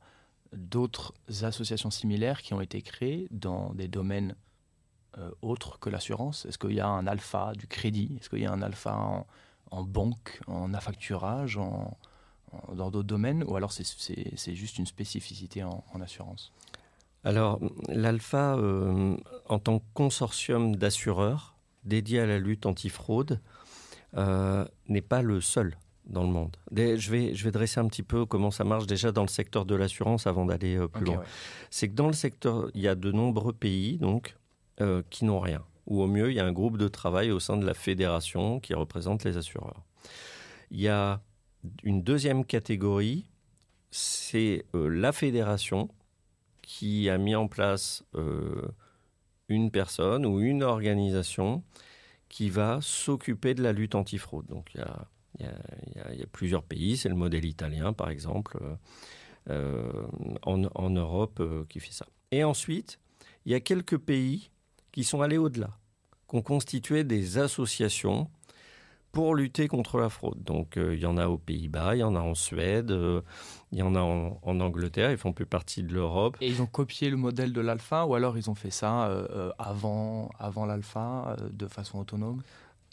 d'autres 0.52 1.14
associations 1.44 1.92
similaires 1.92 2.42
qui 2.42 2.56
ont 2.56 2.62
été 2.62 2.82
créées 2.82 3.28
dans 3.30 3.72
des 3.74 3.88
domaines 3.88 4.36
autres 5.42 5.80
que 5.80 5.90
l'assurance? 5.90 6.46
Est-ce 6.46 6.58
qu'il 6.58 6.74
y 6.74 6.82
a 6.82 6.88
un 6.88 7.08
alpha 7.08 7.54
du 7.56 7.68
crédit? 7.68 8.18
Est-ce 8.20 8.30
qu'il 8.30 8.40
y 8.40 8.46
a 8.46 8.52
un 8.52 8.62
alpha 8.62 9.26
en, 9.72 9.84
banque, 9.84 10.42
en 10.48 10.74
affacturage, 10.74 11.58
dans 12.74 12.92
d'autres 12.92 13.08
domaines 13.08 13.44
ou 13.48 13.56
alors 13.56 13.72
c'est 13.72 14.56
juste 14.56 14.78
une 14.78 14.86
spécificité 14.86 15.64
en, 15.64 15.84
assurance? 16.02 16.52
Alors, 17.24 17.60
l'Alpha, 17.88 18.56
euh, 18.56 19.16
en 19.48 19.60
tant 19.60 19.80
que 19.80 19.86
consortium 19.94 20.76
d'assureurs 20.76 21.56
dédié 21.84 22.20
à 22.20 22.26
la 22.26 22.40
lutte 22.40 22.66
antifraude, 22.66 23.40
euh, 24.18 24.66
n'est 24.88 25.02
pas 25.02 25.22
le 25.22 25.40
seul 25.40 25.78
dans 26.08 26.24
le 26.24 26.30
monde. 26.30 26.58
Je 26.76 27.12
vais, 27.12 27.36
je 27.36 27.44
vais 27.44 27.52
dresser 27.52 27.80
un 27.80 27.88
petit 27.88 28.04
peu 28.04 28.26
comment 28.26 28.50
ça 28.50 28.64
marche 28.64 28.88
déjà 28.88 29.12
dans 29.12 29.22
le 29.22 29.28
secteur 29.28 29.66
de 29.66 29.76
l'assurance 29.76 30.26
avant 30.26 30.46
d'aller 30.46 30.78
euh, 30.78 30.88
plus 30.88 31.06
loin. 31.06 31.22
C'est 31.70 31.90
que 31.90 31.94
dans 31.94 32.08
le 32.08 32.14
secteur, 32.14 32.70
il 32.74 32.82
y 32.82 32.88
a 32.88 32.96
de 32.96 33.12
nombreux 33.12 33.54
pays 33.54 33.98
donc 33.98 34.36
qui 35.12 35.26
n'ont 35.26 35.40
rien. 35.40 35.64
Ou 35.86 36.02
au 36.02 36.08
mieux, 36.08 36.32
il 36.32 36.36
y 36.36 36.40
a 36.40 36.46
un 36.46 36.52
groupe 36.52 36.78
de 36.78 36.88
travail 36.88 37.30
au 37.30 37.40
sein 37.40 37.56
de 37.56 37.66
la 37.68 37.76
fédération 37.76 38.60
qui 38.60 38.74
représente 38.74 39.24
les 39.24 39.38
assureurs. 39.38 39.84
Il 40.72 40.82
y 40.82 40.88
a 40.88 41.22
une 41.84 42.04
deuxième 42.04 42.46
catégorie, 42.46 43.26
c'est 43.92 44.66
euh, 44.74 44.88
la 44.88 45.12
fédération 45.12 45.90
qui 46.62 47.10
a 47.10 47.18
mis 47.18 47.36
en 47.36 47.48
place 47.48 48.04
euh, 48.16 48.68
une 49.50 49.72
personne 49.72 50.26
ou 50.26 50.40
une 50.40 50.64
organisation 50.64 51.64
qui 52.30 52.50
va 52.50 52.80
s'occuper 52.82 53.54
de 53.54 53.62
la 53.62 53.74
lutte 53.74 53.96
antifraude. 53.96 54.48
Donc 54.48 54.72
il 54.74 54.80
y 54.80 54.84
a, 55.44 56.28
plusieurs 56.32 56.64
pays, 56.64 56.96
c'est 56.98 57.10
le 57.10 57.16
modèle 57.16 57.46
italien 57.46 57.92
par 57.94 58.10
exemple, 58.10 58.58
euh, 59.50 60.08
en, 60.44 60.64
en, 60.76 60.90
Europe 60.92 61.42
qui 61.68 61.80
fait 61.80 61.92
ça. 61.92 62.06
Et 62.32 62.44
ensuite, 62.46 63.00
il 63.46 63.52
y 63.52 63.56
a 63.56 63.60
quelques 63.60 63.98
pays 63.98 64.52
qui 64.94 65.04
sont 65.04 65.22
allés 65.22 65.38
au-delà, 65.38 65.78
qui 66.30 66.38
ont 66.38 66.42
constitué 66.42 67.04
des 67.04 67.38
associations 67.38 68.30
pour 69.12 69.36
lutter 69.36 69.68
contre 69.68 69.98
la 69.98 70.10
fraude. 70.10 70.44
Donc 70.44 70.78
euh, 70.78 70.96
il 70.96 71.02
y 71.02 71.06
en 71.06 71.18
a 71.18 71.28
aux 71.28 71.38
Pays-Bas, 71.38 71.96
il 71.96 72.00
y 72.00 72.04
en 72.04 72.16
a 72.16 72.20
en 72.20 72.36
Suède, 72.36 72.92
euh, 72.92 73.22
il 73.72 73.80
y 73.80 73.82
en 73.82 73.96
a 73.96 74.00
en, 74.00 74.60
Angleterre, 74.60 75.12
ils 75.12 75.18
font 75.18 75.34
plus 75.34 75.46
partie 75.46 75.84
de 75.84 75.94
l'Europe. 75.94 76.38
Et 76.42 76.48
ils 76.48 76.62
ont 76.62 76.66
copié 76.66 77.10
le 77.10 77.18
modèle 77.18 77.54
de 77.54 77.62
l'alpha 77.62 78.06
ou 78.06 78.16
alors 78.16 78.38
ils 78.38 78.50
ont 78.50 78.56
fait 78.56 78.72
ça 78.72 79.08
euh, 79.08 79.52
avant, 79.58 80.30
avant 80.40 80.66
l'alpha 80.66 81.36
de 81.52 81.68
façon 81.68 82.00
autonome? 82.00 82.42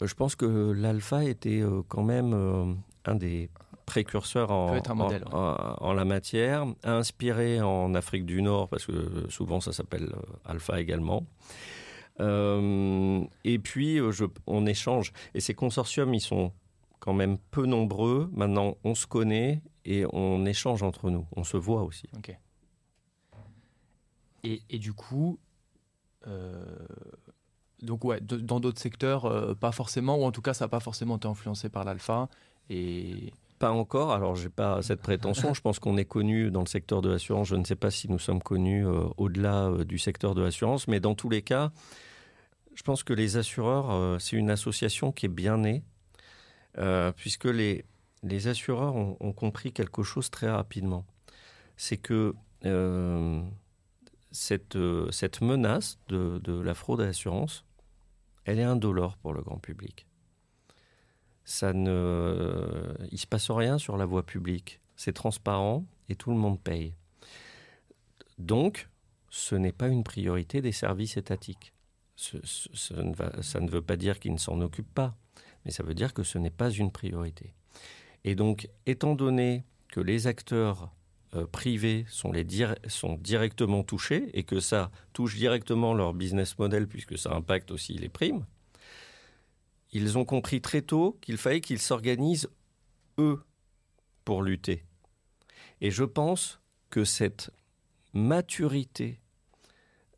Je 0.01 0.13
pense 0.13 0.35
que 0.35 0.71
l'alpha 0.71 1.25
était 1.25 1.61
quand 1.89 2.03
même 2.03 2.77
un 3.03 3.15
des 3.15 3.49
précurseurs 3.85 4.49
en, 4.49 4.77
en, 4.77 5.93
la 5.93 6.05
matière, 6.05 6.65
inspiré 6.83 7.59
en 7.59 7.93
Afrique 7.95 8.25
du 8.25 8.41
Nord, 8.41 8.69
parce 8.69 8.85
que 8.85 9.25
souvent 9.27 9.59
ça 9.59 9.73
s'appelle 9.73 10.13
alpha 10.45 10.79
également. 10.79 11.25
Euh, 12.19 13.23
et 13.43 13.59
puis, 13.59 13.99
euh, 13.99 14.11
je, 14.11 14.25
on 14.47 14.65
échange. 14.65 15.13
Et 15.33 15.39
ces 15.39 15.53
consortiums, 15.53 16.13
ils 16.13 16.21
sont 16.21 16.51
quand 16.99 17.13
même 17.13 17.37
peu 17.51 17.65
nombreux. 17.65 18.29
Maintenant, 18.33 18.75
on 18.83 18.95
se 18.95 19.07
connaît 19.07 19.61
et 19.85 20.05
on 20.11 20.45
échange 20.45 20.83
entre 20.83 21.09
nous. 21.09 21.25
On 21.35 21.43
se 21.43 21.57
voit 21.57 21.83
aussi. 21.83 22.09
Ok. 22.17 22.35
Et, 24.43 24.61
et 24.69 24.79
du 24.79 24.93
coup, 24.93 25.39
euh, 26.27 26.63
donc 27.81 28.03
ouais, 28.05 28.19
dans 28.21 28.59
d'autres 28.59 28.79
secteurs, 28.79 29.55
pas 29.57 29.71
forcément, 29.71 30.17
ou 30.17 30.23
en 30.23 30.31
tout 30.31 30.41
cas, 30.41 30.53
ça 30.53 30.65
n'a 30.65 30.69
pas 30.69 30.79
forcément 30.79 31.17
été 31.17 31.27
influencé 31.27 31.69
par 31.69 31.83
l'alpha. 31.85 32.29
Et 32.69 33.33
pas 33.57 33.71
encore. 33.71 34.11
Alors, 34.11 34.35
j'ai 34.35 34.49
pas 34.49 34.81
cette 34.81 35.01
prétention. 35.01 35.53
Je 35.53 35.61
pense 35.61 35.79
qu'on 35.79 35.97
est 35.97 36.05
connu 36.05 36.51
dans 36.51 36.61
le 36.61 36.67
secteur 36.67 37.01
de 37.01 37.09
l'assurance. 37.09 37.47
Je 37.47 37.55
ne 37.55 37.63
sais 37.63 37.75
pas 37.75 37.91
si 37.91 38.09
nous 38.09 38.19
sommes 38.19 38.41
connus 38.41 38.85
au-delà 39.17 39.71
du 39.85 39.97
secteur 39.97 40.35
de 40.35 40.41
l'assurance, 40.41 40.87
mais 40.87 40.99
dans 40.99 41.15
tous 41.15 41.29
les 41.29 41.41
cas, 41.41 41.71
je 42.79 42.83
pense 42.85 43.03
que 43.03 43.11
les 43.11 43.35
assureurs, 43.35 43.91
euh, 43.91 44.19
c'est 44.19 44.37
une 44.37 44.49
association 44.49 45.11
qui 45.11 45.25
est 45.25 45.35
bien 45.43 45.57
née, 45.57 45.83
euh, 46.77 47.11
puisque 47.11 47.43
les, 47.43 47.83
les 48.23 48.47
assureurs 48.47 48.95
ont, 48.95 49.33
compris 49.33 49.73
quelque 49.73 50.01
chose 50.01 50.29
très 50.29 50.49
rapidement. 50.49 51.05
C'est 51.75 51.97
que 51.97 52.33
euh, 52.63 53.41
cette, 54.31 54.77
cette 55.11 55.41
menace 55.41 55.99
de, 56.07 56.39
de 56.41 56.57
la 56.57 56.73
fraude 56.73 57.01
à 57.01 57.05
l'assurance, 57.05 57.65
elle 58.45 58.59
est 58.59 58.63
indolore 58.63 59.17
pour 59.17 59.33
le 59.33 59.41
grand 59.41 59.57
public. 59.57 60.07
Ça 61.43 61.73
ne, 61.73 62.95
il 63.11 63.17
se 63.17 63.27
passe 63.27 63.51
rien 63.51 63.77
sur 63.77 63.97
la 63.97 64.05
voie 64.05 64.25
publique. 64.25 64.79
C'est 64.95 65.11
transparent 65.11 65.83
et 66.07 66.15
tout 66.15 66.31
le 66.31 66.37
monde 66.37 66.61
paye. 66.61 66.93
Donc, 68.37 68.87
ce 69.29 69.55
n'est 69.55 69.73
pas 69.73 69.89
une 69.89 70.05
priorité 70.05 70.61
des 70.61 70.71
services 70.71 71.17
étatiques 71.17 71.73
ça 72.19 73.59
ne 73.61 73.69
veut 73.69 73.81
pas 73.81 73.95
dire 73.95 74.19
qu'ils 74.19 74.33
ne 74.33 74.37
s'en 74.37 74.59
occupent 74.61 74.93
pas, 74.93 75.15
mais 75.63 75.71
ça 75.71 75.83
veut 75.83 75.93
dire 75.93 76.13
que 76.13 76.23
ce 76.23 76.37
n'est 76.37 76.49
pas 76.49 76.69
une 76.69 76.91
priorité. 76.91 77.53
Et 78.25 78.35
donc, 78.35 78.69
étant 78.85 79.15
donné 79.15 79.63
que 79.87 80.01
les 80.01 80.27
acteurs 80.27 80.91
euh, 81.35 81.45
privés 81.45 82.05
sont 82.09 82.33
directement 83.19 83.83
touchés 83.83 84.29
et 84.33 84.43
que 84.43 84.59
ça 84.59 84.91
touche 85.13 85.35
directement 85.37 85.93
leur 85.93 86.13
business 86.13 86.57
model 86.57 86.87
puisque 86.87 87.17
ça 87.17 87.33
impacte 87.33 87.71
aussi 87.71 87.93
les 87.93 88.09
primes, 88.09 88.45
ils 89.91 90.17
ont 90.17 90.25
compris 90.25 90.61
très 90.61 90.81
tôt 90.81 91.17
qu'il 91.21 91.37
fallait 91.37 91.61
qu'ils 91.61 91.79
s'organisent 91.79 92.49
eux 93.17 93.41
pour 94.25 94.43
lutter. 94.43 94.83
Et 95.81 95.91
je 95.91 96.03
pense 96.03 96.59
que 96.89 97.05
cette 97.05 97.51
maturité 98.13 99.19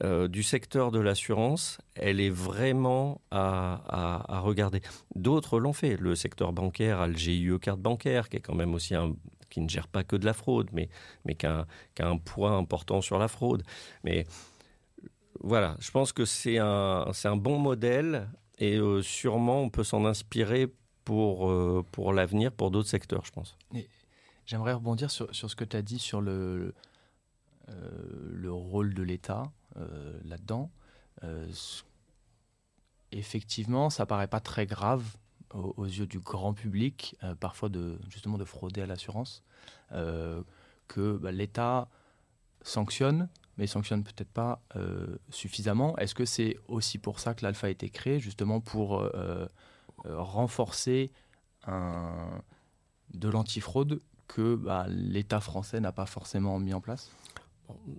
euh, 0.04 0.28
du 0.28 0.42
secteur 0.42 0.92
de 0.92 1.00
l'assurance, 1.00 1.78
elle 1.96 2.20
est 2.20 2.30
vraiment 2.30 3.22
à, 3.30 4.42
regarder. 4.44 4.82
D'autres 5.16 5.60
l'ont 5.60 5.74
fait. 5.74 5.96
Le 5.98 6.16
secteur 6.16 6.54
bancaire 6.54 7.02
a 7.02 7.08
le 7.08 7.16
GIE 7.16 7.52
carte 7.62 7.80
bancaire, 7.80 8.30
qui 8.30 8.38
est 8.38 8.42
quand 8.42 8.56
même 8.56 8.74
aussi 8.74 8.96
un 8.96 9.16
qui 9.52 9.60
ne 9.60 9.70
gère 9.70 9.90
pas 9.90 10.04
que 10.06 10.16
de 10.16 10.26
la 10.26 10.34
fraude, 10.34 10.70
mais, 10.72 10.90
mais 11.26 11.36
qui, 11.36 11.46
a, 11.46 11.68
un 12.00 12.18
poids 12.18 12.52
important 12.52 13.02
sur 13.02 13.20
la 13.20 13.28
fraude. 13.28 13.64
Mais 14.04 14.26
voilà, 15.42 15.76
je 15.80 15.92
pense 15.92 16.14
que 16.14 16.26
c'est 16.26 16.58
un, 16.58 17.06
un 17.24 17.36
bon 17.36 17.60
modèle 17.60 18.30
et 18.58 18.78
euh, 18.78 19.02
sûrement 19.02 19.62
on 19.62 19.70
peut 19.70 19.84
s'en 19.84 20.06
inspirer 20.06 20.74
pour, 21.04 21.52
euh, 21.52 21.86
pour 21.92 22.14
l'avenir, 22.14 22.52
pour 22.54 22.72
d'autres 22.72 22.88
secteurs, 22.88 23.26
je 23.26 23.32
pense. 23.32 23.58
J'aimerais 24.46 24.74
rebondir 24.74 25.12
sur, 25.12 25.34
sur, 25.36 25.50
ce 25.50 25.56
que 25.56 25.66
tu 25.66 25.76
as 25.76 25.82
dit 25.82 26.00
sur 26.00 26.22
le, 26.22 26.74
le 27.68 28.52
rôle 28.52 28.94
de 28.94 29.04
l'État 29.04 29.52
là-dedans. 30.24 30.72
Euh, 31.24 31.48
effectivement, 33.12 33.90
ça 33.90 34.06
paraît 34.06 34.28
pas 34.28 34.40
très 34.40 34.66
grave 34.66 35.04
aux, 35.54 35.86
yeux 35.86 36.08
du 36.08 36.20
grand 36.20 36.54
public, 36.54 37.18
euh, 37.24 37.36
parfois 37.36 37.68
de 37.68 38.00
justement 38.10 38.38
de 38.38 38.46
frauder 38.46 38.82
à 38.82 38.86
l'assurance, 38.86 39.44
que 40.88 41.18
bah, 41.18 41.32
l'État 41.32 41.90
sanctionne, 42.62 43.28
mais 43.58 43.68
sanctionne 43.68 44.04
peut-être 44.04 44.32
pas 44.32 44.62
suffisamment. 45.30 45.98
Est-ce 45.98 46.16
que 46.16 46.26
c'est 46.26 46.58
aussi 46.68 46.98
pour 46.98 47.20
ça 47.20 47.34
que 47.34 47.44
l'alpha 47.44 47.68
a 47.68 47.70
été 47.70 47.90
créé, 47.90 48.20
justement 48.20 48.62
pour 48.62 49.04
renforcer 50.06 51.12
un, 51.68 52.42
de 53.14 53.28
l'antifraude 53.28 54.00
que 54.28 54.56
bah, 54.56 54.86
l'État 54.88 55.42
français 55.42 55.82
n'a 55.82 55.92
pas 55.92 56.06
forcément 56.06 56.58
mis 56.60 56.74
en 56.74 56.80
place? 56.80 57.12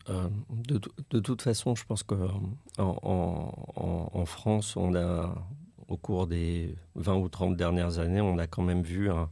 Euh, 0.09 0.29
de, 0.51 1.21
toute 1.21 1.43
façon, 1.43 1.75
je 1.75 1.85
pense 1.85 2.03
qu'en 2.03 2.41
en, 2.79 4.27
France, 4.27 4.77
au 4.77 5.97
cours 5.97 6.27
des 6.27 6.75
20 6.95 7.15
ou 7.17 7.29
30 7.29 7.57
dernières 7.57 7.99
années, 7.99 8.21
on 8.21 8.39
a 8.39 8.47
quand 8.47 8.63
même 8.63 8.83
vu 8.83 9.11
un, 9.11 9.29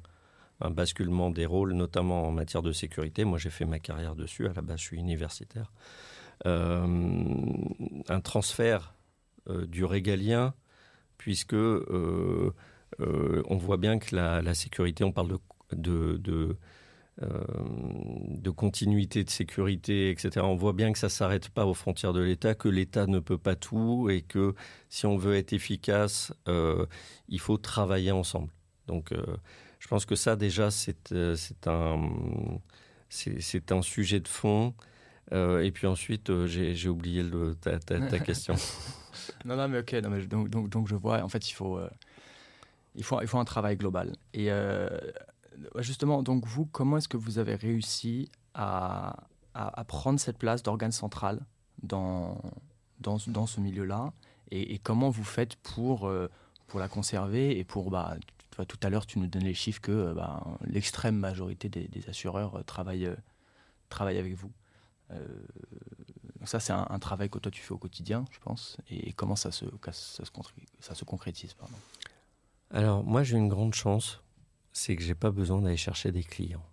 basculement 0.70 1.30
des 1.30 1.46
rôles, 1.46 1.72
notamment 1.72 2.28
en 2.28 2.32
matière 2.32 2.62
de 2.62 2.72
sécurité. 2.72 3.24
Moi, 3.24 3.38
j'ai 3.38 3.50
fait 3.50 3.64
ma 3.64 3.78
carrière 3.78 4.14
dessus. 4.14 4.46
À 4.46 4.52
la 4.52 4.62
base, 4.62 4.80
je 4.80 4.84
suis 4.84 4.98
universitaire. 4.98 5.72
Euh, 6.46 6.86
un 8.08 8.20
transfert 8.20 8.94
euh, 9.48 9.66
du 9.66 9.84
régalien, 9.84 10.54
puisque 11.18 11.54
on 11.54 12.52
voit 13.56 13.76
bien 13.78 13.98
que 13.98 14.14
la, 14.14 14.54
sécurité, 14.54 15.04
on 15.04 15.12
parle 15.12 15.38
de, 15.72 16.20
euh, 16.28 16.56
de 17.20 18.50
continuité 18.50 19.24
de 19.24 19.30
sécurité, 19.30 20.10
etc. 20.10 20.40
On 20.42 20.56
voit 20.56 20.72
bien 20.72 20.90
que 20.92 20.98
ça 20.98 21.08
ne 21.08 21.10
s'arrête 21.10 21.50
pas 21.50 21.66
aux 21.66 21.74
frontières 21.74 22.14
de 22.14 22.20
l'État, 22.20 22.54
que 22.54 22.68
l'État 22.68 23.06
ne 23.06 23.18
peut 23.18 23.36
pas 23.36 23.56
tout 23.56 24.08
et 24.08 24.22
que 24.22 24.54
si 24.88 25.04
on 25.04 25.16
veut 25.18 25.36
être 25.36 25.52
efficace, 25.52 26.32
euh, 26.48 26.86
il 27.28 27.38
faut 27.38 27.58
travailler 27.58 28.10
ensemble. 28.10 28.50
Donc 28.86 29.12
euh, 29.12 29.22
je 29.80 29.88
pense 29.88 30.06
que 30.06 30.14
ça 30.14 30.34
déjà, 30.34 30.70
c'est 30.70 31.12
un, 31.66 32.00
un 33.70 33.82
sujet 33.82 34.20
de 34.20 34.28
fond. 34.28 34.74
et 35.30 35.70
puis 35.74 35.86
ensuite, 35.86 36.46
j'ai 36.46 36.88
oublié 36.88 37.22
le, 37.22 37.54
ta, 37.54 37.78
ta, 37.78 38.18
question. 38.18 38.54
non, 39.44 39.56
non, 39.56 39.68
mais 39.68 39.80
ok. 39.80 39.92
Non, 40.02 40.08
mais 40.08 40.26
donc, 40.26 40.48
donc, 40.48 40.70
donc, 40.70 40.88
je 40.88 40.94
vois, 40.94 41.22
en 41.22 41.28
fait, 41.28 41.50
il 41.50 41.52
faut, 41.52 41.78
il 42.94 43.04
faut, 43.04 43.20
il 43.20 43.28
faut 43.28 43.38
un 43.38 43.44
travail 43.44 43.76
global. 43.76 44.16
Et 44.32 44.50
justement, 45.78 46.22
donc 46.22 46.46
vous, 46.46 46.66
comment 46.66 46.96
est-ce 46.96 47.08
que 47.08 47.16
vous 47.16 47.38
avez 47.38 47.54
réussi 47.54 48.30
à, 48.54 49.24
à, 49.54 49.84
prendre 49.84 50.18
cette 50.20 50.38
place 50.38 50.62
d'organe 50.62 50.92
central 50.92 51.40
dans, 51.82 52.40
dans, 53.00 53.18
dans 53.26 53.46
ce 53.46 53.60
milieu-là 53.60 54.12
et, 54.52 54.78
comment 54.78 55.10
vous 55.10 55.24
faites 55.24 55.54
pour, 55.56 56.08
euh, 56.08 56.28
pour 56.66 56.80
la 56.80 56.88
conserver 56.88 57.58
et 57.58 57.64
pour... 57.64 57.90
Bah, 57.90 58.16
tout 58.68 58.78
à 58.82 58.90
l'heure, 58.90 59.06
tu 59.06 59.18
nous 59.18 59.26
donnais 59.26 59.46
les 59.46 59.54
chiffres 59.54 59.80
que 59.80 59.92
euh, 59.92 60.12
bah, 60.12 60.44
l'extrême 60.64 61.16
majorité 61.16 61.68
des, 61.68 61.88
assureurs 62.08 62.56
euh, 62.56 62.62
travaillent, 62.62 63.14
travaillent 63.88 64.18
avec 64.18 64.34
vous. 64.34 64.50
ça, 66.44 66.58
c'est 66.58 66.72
un, 66.72 66.98
travail 66.98 67.30
que 67.30 67.38
toi, 67.38 67.50
tu 67.50 67.62
fais 67.62 67.72
au 67.72 67.78
quotidien, 67.78 68.24
je 68.32 68.38
pense. 68.40 68.76
Et, 68.90 69.12
comment 69.12 69.36
ça 69.36 69.52
se, 69.52 69.64
ça 69.84 69.92
se, 69.92 70.22
ça 70.80 70.94
se 70.94 71.04
concrétise 71.04 71.54
pardon? 71.54 71.76
Alors, 72.72 73.04
moi, 73.04 73.22
j'ai 73.22 73.36
une 73.36 73.48
grande 73.48 73.74
chance 73.74 74.20
c'est 74.80 74.96
que 74.96 75.02
j'ai 75.02 75.14
pas 75.14 75.30
besoin 75.30 75.60
d'aller 75.60 75.76
chercher 75.76 76.10
des 76.10 76.24
clients. 76.24 76.64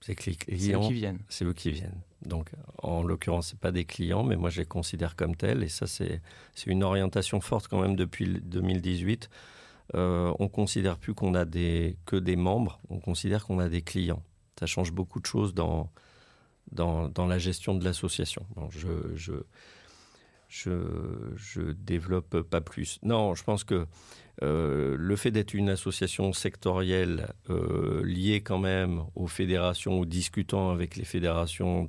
C'est 0.00 0.14
que 0.14 0.30
les 0.30 0.36
clients, 0.36 0.86
qui 0.86 0.92
viennent. 0.92 1.18
C'est 1.28 1.44
eux 1.44 1.52
qui 1.52 1.72
viennent. 1.72 2.00
Donc, 2.22 2.50
en 2.78 3.02
l'occurrence, 3.02 3.48
c'est 3.48 3.58
pas 3.58 3.72
des 3.72 3.84
clients, 3.84 4.22
mais 4.22 4.36
moi, 4.36 4.48
je 4.50 4.60
les 4.60 4.66
considère 4.66 5.16
comme 5.16 5.34
tels. 5.34 5.64
Et 5.64 5.68
ça, 5.68 5.88
c'est 5.88 6.20
une 6.66 6.84
orientation 6.84 7.40
forte 7.40 7.66
quand 7.66 7.80
même 7.80 7.96
depuis 7.96 8.40
2018. 8.42 9.28
Euh, 9.94 10.32
on 10.38 10.48
considère 10.48 10.98
plus 10.98 11.14
qu'on 11.14 11.34
a 11.34 11.44
des, 11.44 11.96
que 12.06 12.16
des 12.16 12.36
membres, 12.36 12.78
on 12.90 13.00
considère 13.00 13.44
qu'on 13.44 13.58
a 13.58 13.68
des 13.68 13.82
clients. 13.82 14.22
Ça 14.58 14.66
change 14.66 14.92
beaucoup 14.92 15.18
de 15.18 15.26
choses 15.26 15.52
dans, 15.52 15.90
dans, 16.70 17.08
dans 17.08 17.26
la 17.26 17.38
gestion 17.38 17.74
de 17.74 17.84
l'association. 17.84 18.46
je, 18.70 19.16
je, 19.16 19.32
je, 20.48 20.70
je 21.36 21.60
développe 21.60 22.40
pas 22.42 22.60
plus. 22.60 22.98
Non, 23.02 23.34
je 23.34 23.44
pense 23.44 23.64
que 23.64 23.86
euh, 24.42 24.96
le 24.98 25.16
fait 25.16 25.30
d'être 25.30 25.54
une 25.54 25.70
association 25.70 26.32
sectorielle 26.32 27.32
euh, 27.48 28.04
liée 28.04 28.42
quand 28.42 28.58
même 28.58 29.04
aux 29.14 29.26
fédérations, 29.26 29.98
ou 29.98 30.04
discutant 30.04 30.70
avec 30.70 30.96
les 30.96 31.04
fédérations 31.04 31.88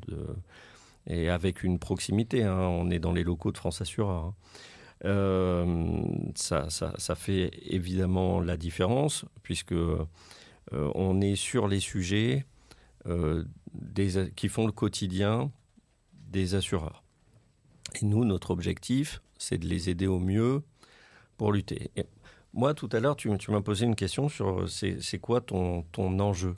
et 1.08 1.30
avec 1.30 1.64
une 1.64 1.78
proximité, 1.80 2.44
hein, 2.44 2.58
on 2.58 2.90
est 2.90 3.00
dans 3.00 3.12
les 3.12 3.24
locaux 3.24 3.52
de 3.52 3.58
France 3.58 3.82
Assureur, 3.82 4.26
hein, 4.26 4.36
euh, 5.06 5.96
ça, 6.36 7.16
fait 7.16 7.52
évidemment 7.68 8.40
la 8.40 8.58
différence 8.58 9.26
puisque 9.44 9.76
on 10.72 11.22
est 11.22 11.36
sur 11.36 11.68
les 11.68 11.80
sujets 11.80 12.46
qui 14.36 14.50
font 14.50 14.66
le 14.66 14.72
quotidien 14.72 15.52
des 16.14 16.56
assureurs. 16.56 17.04
Et 18.02 18.06
nous, 18.06 18.26
notre 18.26 18.52
objectif, 18.52 19.22
c'est 19.38 19.58
de 19.58 19.68
les 19.68 19.90
aider 19.90 20.08
au 20.08 20.20
mieux 20.20 20.64
pour 21.38 21.52
lutter. 21.52 21.92
Moi, 22.54 22.74
tout 22.74 22.90
à 22.92 23.00
l'heure, 23.00 23.16
tu, 23.16 23.30
m'as 23.30 23.62
posé 23.62 23.86
une 23.86 23.96
question 23.96 24.30
sur 24.30 24.62
euh, 24.62 24.68
c'est 24.68 25.20
quoi 25.20 25.42
ton, 25.42 25.84
ton 25.92 26.20
enjeu? 26.20 26.56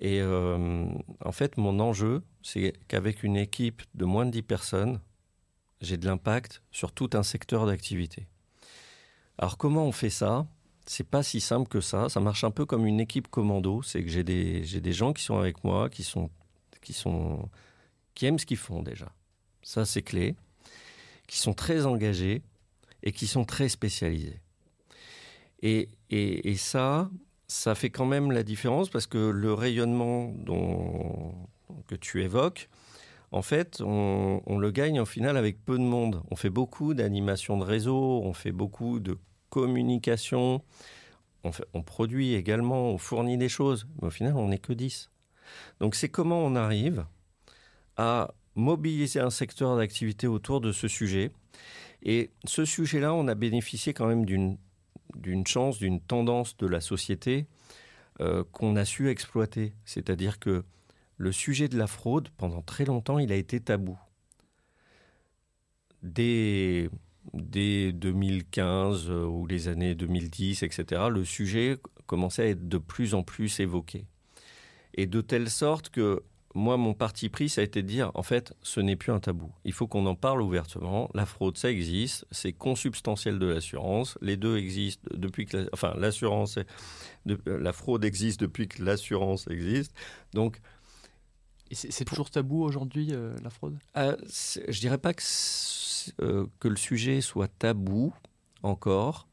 Et 0.00 0.20
euh, 0.20 0.86
en 1.24 1.32
fait, 1.32 1.56
mon 1.56 1.80
enjeu, 1.80 2.22
c'est 2.42 2.74
qu'avec 2.86 3.24
une 3.24 3.36
équipe 3.36 3.82
de 3.94 4.04
moins 4.04 4.26
de 4.26 4.30
10 4.30 4.42
personnes, 4.42 5.00
j'ai 5.80 5.96
de 5.96 6.06
l'impact 6.06 6.62
sur 6.70 6.92
tout 6.92 7.10
un 7.14 7.22
secteur 7.22 7.66
d'activité. 7.66 8.28
Alors, 9.38 9.58
comment 9.58 9.84
on 9.84 9.92
fait 9.92 10.10
ça? 10.10 10.46
C'est 10.86 11.08
pas 11.08 11.22
si 11.22 11.40
simple 11.40 11.68
que 11.68 11.80
ça. 11.80 12.08
Ça 12.08 12.20
marche 12.20 12.44
un 12.44 12.50
peu 12.50 12.64
comme 12.64 12.86
une 12.86 13.00
équipe 13.00 13.28
commando. 13.28 13.82
C'est 13.82 14.02
que 14.02 14.10
j'ai 14.10 14.24
des, 14.24 14.62
des 14.62 14.92
gens 14.92 15.12
qui 15.12 15.22
sont 15.22 15.38
avec 15.38 15.62
moi, 15.64 15.90
qui, 15.90 16.02
sont, 16.02 16.30
qui, 16.80 16.92
sont, 16.92 17.48
qui 18.14 18.26
aiment 18.26 18.38
ce 18.38 18.46
qu'ils 18.46 18.56
font 18.56 18.82
déjà. 18.82 19.12
Ça, 19.68 19.84
c'est 19.84 20.00
clé. 20.00 20.34
Qui 21.26 21.36
sont 21.36 21.52
très 21.52 21.84
engagés 21.84 22.40
et 23.02 23.12
qui 23.12 23.26
sont 23.26 23.44
très 23.44 23.68
spécialisés. 23.68 24.40
Et, 25.60 25.90
et, 26.08 26.56
ça, 26.56 27.10
ça 27.48 27.74
fait 27.74 27.90
quand 27.90 28.06
même 28.06 28.32
la 28.32 28.44
différence 28.44 28.88
parce 28.88 29.06
que 29.06 29.18
le 29.18 29.52
rayonnement 29.52 30.32
dont, 30.38 31.34
que 31.86 31.96
tu 31.96 32.22
évoques, 32.22 32.70
en 33.30 33.42
fait, 33.42 33.82
on, 33.82 34.58
le 34.58 34.70
gagne 34.70 35.00
en 35.00 35.04
final 35.04 35.36
avec 35.36 35.62
peu 35.62 35.76
de 35.76 35.82
monde. 35.82 36.22
On 36.30 36.36
fait 36.36 36.48
beaucoup 36.48 36.94
d'animation 36.94 37.58
de 37.58 37.64
réseau, 37.64 38.22
on 38.24 38.32
fait 38.32 38.52
beaucoup 38.52 39.00
de 39.00 39.18
communication, 39.50 40.62
on, 41.44 41.50
on, 41.74 41.82
produit 41.82 42.32
également, 42.32 42.88
on 42.88 42.96
fournit 42.96 43.36
des 43.36 43.50
choses, 43.50 43.86
mais 44.00 44.08
au 44.08 44.10
final, 44.10 44.34
on 44.34 44.48
n'est 44.48 44.58
que 44.58 44.72
10. 44.72 45.10
Donc 45.80 45.94
c'est 45.94 46.08
comment 46.08 46.42
on 46.42 46.56
arrive 46.56 47.04
à 47.98 48.32
mobiliser 48.58 49.20
un 49.20 49.30
secteur 49.30 49.76
d'activité 49.76 50.26
autour 50.26 50.60
de 50.60 50.72
ce 50.72 50.88
sujet. 50.88 51.30
Et 52.02 52.30
ce 52.44 52.64
sujet-là, 52.64 53.14
on 53.14 53.28
a 53.28 53.34
bénéficié 53.34 53.94
quand 53.94 54.06
même 54.06 54.26
d'une 54.26 55.46
chance, 55.46 55.78
d'une 55.78 56.00
tendance 56.00 56.56
de 56.56 56.66
la 56.66 56.80
société 56.80 57.46
euh, 58.20 58.44
qu'on 58.52 58.76
a 58.76 58.84
su 58.84 59.08
exploiter. 59.08 59.72
C'est-à-dire 59.84 60.38
que 60.38 60.64
le 61.16 61.32
sujet 61.32 61.68
de 61.68 61.78
la 61.78 61.86
fraude, 61.86 62.28
pendant 62.36 62.62
très 62.62 62.84
longtemps, 62.84 63.18
il 63.18 63.32
a 63.32 63.36
été 63.36 63.60
tabou. 63.60 63.98
Dès, 66.02 66.90
dès 67.34 67.92
2015 67.92 69.08
euh, 69.08 69.24
ou 69.24 69.46
les 69.46 69.68
années 69.68 69.94
2010, 69.94 70.62
etc., 70.62 71.02
le 71.10 71.24
sujet 71.24 71.78
commençait 72.06 72.42
à 72.42 72.46
être 72.46 72.68
de 72.68 72.78
plus 72.78 73.14
en 73.14 73.22
plus 73.22 73.60
évoqué. 73.60 74.06
Et 74.94 75.06
de 75.06 75.20
telle 75.20 75.50
sorte 75.50 75.90
que 75.90 76.22
moi, 76.58 76.76
mon 76.76 76.92
parti 76.92 77.28
pris, 77.28 77.48
ça 77.48 77.60
a 77.60 77.64
été 77.64 77.82
de 77.82 77.86
dire, 77.86 78.10
en 78.14 78.22
fait, 78.22 78.52
ce 78.62 78.80
n'est 78.80 78.96
plus 78.96 79.12
un 79.12 79.20
tabou. 79.20 79.52
Il 79.64 79.72
faut 79.72 79.86
qu'on 79.86 80.04
en 80.06 80.14
parle 80.14 80.42
ouvertement. 80.42 81.08
La 81.14 81.24
fraude, 81.24 81.56
ça 81.56 81.70
existe. 81.70 82.26
C'est 82.30 82.52
consubstantiel 82.52 83.38
de 83.38 83.46
l'assurance. 83.46 84.18
Les 84.20 84.36
deux 84.36 84.56
existent 84.58 85.08
depuis 85.14 85.46
que, 85.46 85.68
enfin, 85.72 85.94
l'assurance, 85.96 86.58
la 87.46 87.72
fraude 87.72 88.04
existe 88.04 88.40
depuis 88.40 88.66
que 88.68 88.82
l'assurance 88.82 89.46
existe. 89.48 89.94
Donc, 90.34 90.60
c'est 91.70 92.04
toujours 92.04 92.30
tabou 92.30 92.62
aujourd'hui, 92.62 93.10
euh, 93.12 93.36
la 93.42 93.50
fraude? 93.50 93.78
Euh, 93.96 94.16
Je 94.68 94.80
dirais 94.80 94.98
pas 94.98 95.14
que, 95.14 95.22
euh, 96.20 96.46
que 96.60 96.68
le 96.68 96.76
sujet 96.76 97.20
soit 97.20 97.48
tabou 97.48 98.12
encore. 98.62 99.28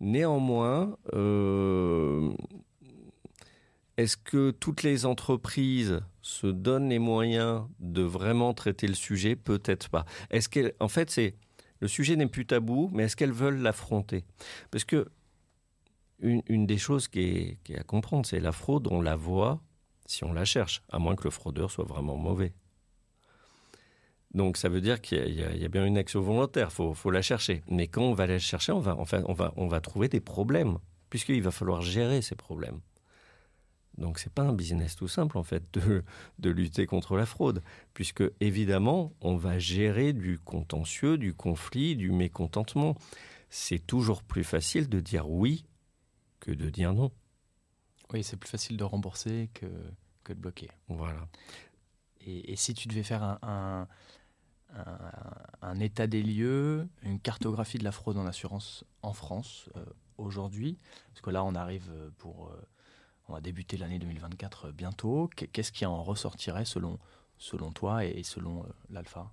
Néanmoins, 0.00 0.96
euh, 1.12 2.32
est-ce 3.98 4.16
que 4.16 4.52
toutes 4.52 4.82
les 4.82 5.04
entreprises 5.04 6.00
se 6.30 6.46
donnent 6.46 6.88
les 6.88 6.98
moyens 6.98 7.64
de 7.80 8.02
vraiment 8.02 8.54
traiter 8.54 8.86
le 8.86 8.94
sujet? 8.94 9.36
Peut-être 9.36 9.88
pas. 9.90 10.04
Est-ce 10.30 10.48
qu'en 10.48 10.70
en 10.84 10.88
fait, 10.88 11.10
c'est 11.10 11.34
le 11.80 11.88
sujet 11.88 12.16
n'est 12.16 12.26
plus 12.26 12.46
tabou, 12.46 12.90
mais 12.92 13.04
est-ce 13.04 13.16
qu'elles 13.16 13.32
veulent 13.32 13.60
l'affronter? 13.60 14.24
Parce 14.70 14.84
que 14.84 15.08
une, 16.20 16.66
des 16.66 16.76
choses 16.76 17.08
qui 17.08 17.56
est, 17.68 17.78
à 17.78 17.82
comprendre, 17.82 18.26
c'est 18.26 18.40
la 18.40 18.52
fraude, 18.52 18.88
on 18.90 19.00
la 19.00 19.16
voit 19.16 19.60
si 20.06 20.22
on 20.24 20.32
la 20.32 20.44
cherche, 20.44 20.82
à 20.90 20.98
moins 20.98 21.16
que 21.16 21.24
le 21.24 21.30
fraudeur 21.30 21.70
soit 21.70 21.84
vraiment 21.84 22.16
mauvais. 22.16 22.52
Donc 24.34 24.58
ça 24.58 24.68
veut 24.68 24.80
dire 24.80 25.00
qu'il 25.00 25.34
y, 25.34 25.64
a 25.64 25.68
bien 25.68 25.86
une 25.86 25.96
action 25.96 26.20
volontaire, 26.20 26.72
faut, 26.72 26.94
faut 26.94 27.10
la 27.10 27.22
chercher. 27.22 27.62
Mais 27.68 27.86
quand 27.86 28.02
on 28.02 28.12
va 28.12 28.26
la 28.26 28.38
chercher, 28.38 28.72
on 28.72 28.80
va, 28.80 28.96
enfin, 28.96 29.22
on 29.26 29.32
va, 29.32 29.52
on 29.56 29.66
va 29.66 29.80
trouver 29.80 30.08
des 30.08 30.20
problèmes, 30.20 30.78
puisqu'il 31.08 31.42
va 31.42 31.50
falloir 31.50 31.80
gérer 31.80 32.22
ces 32.22 32.36
problèmes. 32.36 32.80
Donc 34.00 34.18
c'est 34.18 34.32
pas 34.32 34.42
un 34.42 34.54
business 34.54 34.96
tout 34.96 35.08
simple 35.08 35.36
en 35.36 35.42
fait 35.42 35.62
de, 35.74 36.02
de, 36.38 36.50
lutter 36.50 36.86
contre 36.86 37.16
la 37.16 37.26
fraude, 37.26 37.62
puisque 37.92 38.24
évidemment 38.40 39.12
on 39.20 39.36
va 39.36 39.58
gérer 39.58 40.12
du 40.12 40.38
contentieux, 40.38 41.18
du 41.18 41.34
conflit, 41.34 41.96
du 41.96 42.10
mécontentement. 42.10 42.96
C'est 43.50 43.86
toujours 43.86 44.22
plus 44.22 44.44
facile 44.44 44.88
de 44.88 45.00
dire 45.00 45.28
oui 45.28 45.66
que 46.40 46.50
de 46.50 46.70
dire 46.70 46.94
non. 46.94 47.12
Oui, 48.12 48.24
c'est 48.24 48.36
plus 48.36 48.48
facile 48.48 48.76
de 48.76 48.84
rembourser 48.84 49.50
que, 49.54 49.66
que 50.24 50.32
de 50.32 50.38
bloquer. 50.38 50.70
Voilà. 50.88 51.28
Et, 52.22 52.56
si 52.56 52.74
tu 52.74 52.88
devais 52.88 53.02
faire 53.02 53.22
un, 53.22 53.88
un, 55.62 55.80
état 55.80 56.06
des 56.06 56.22
lieux, 56.22 56.88
une 57.02 57.18
cartographie 57.20 57.78
de 57.78 57.84
la 57.84 57.92
fraude 57.92 58.16
en 58.16 58.26
assurance 58.26 58.84
en 59.02 59.12
France 59.12 59.70
euh, 59.76 59.84
aujourd'hui, 60.18 60.78
parce 61.08 61.20
que 61.20 61.30
là 61.30 61.44
on 61.44 61.54
arrive 61.54 61.90
pour... 62.18 62.48
Euh, 62.48 62.66
on 63.30 63.34
va 63.34 63.40
débuter 63.40 63.76
l'année 63.76 63.98
2024 63.98 64.72
bientôt. 64.72 65.30
Qu'est-ce 65.52 65.70
qui 65.70 65.86
en 65.86 66.02
ressortirait 66.02 66.64
selon, 66.64 66.98
toi 67.72 68.04
et 68.04 68.22
selon 68.24 68.66
l'Alpha? 68.90 69.30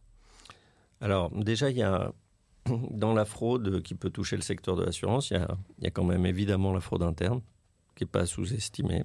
Alors 1.01 1.31
déjà, 1.31 1.69
il 1.71 1.77
y 1.77 1.83
a 1.83 2.13
dans 2.91 3.13
la 3.13 3.25
fraude 3.25 3.81
qui 3.81 3.95
peut 3.95 4.11
toucher 4.11 4.35
le 4.35 4.43
secteur 4.43 4.75
de 4.75 4.83
l'assurance, 4.83 5.31
il, 5.31 5.45
il 5.79 5.83
y 5.83 5.87
a, 5.87 5.91
quand 5.91 6.03
même 6.03 6.25
évidemment 6.25 6.73
la 6.73 6.79
fraude 6.79 7.03
interne, 7.03 7.41
qui 7.95 8.03
n'est 8.03 8.09
pas 8.09 8.25
sous-estimée, 8.25 9.03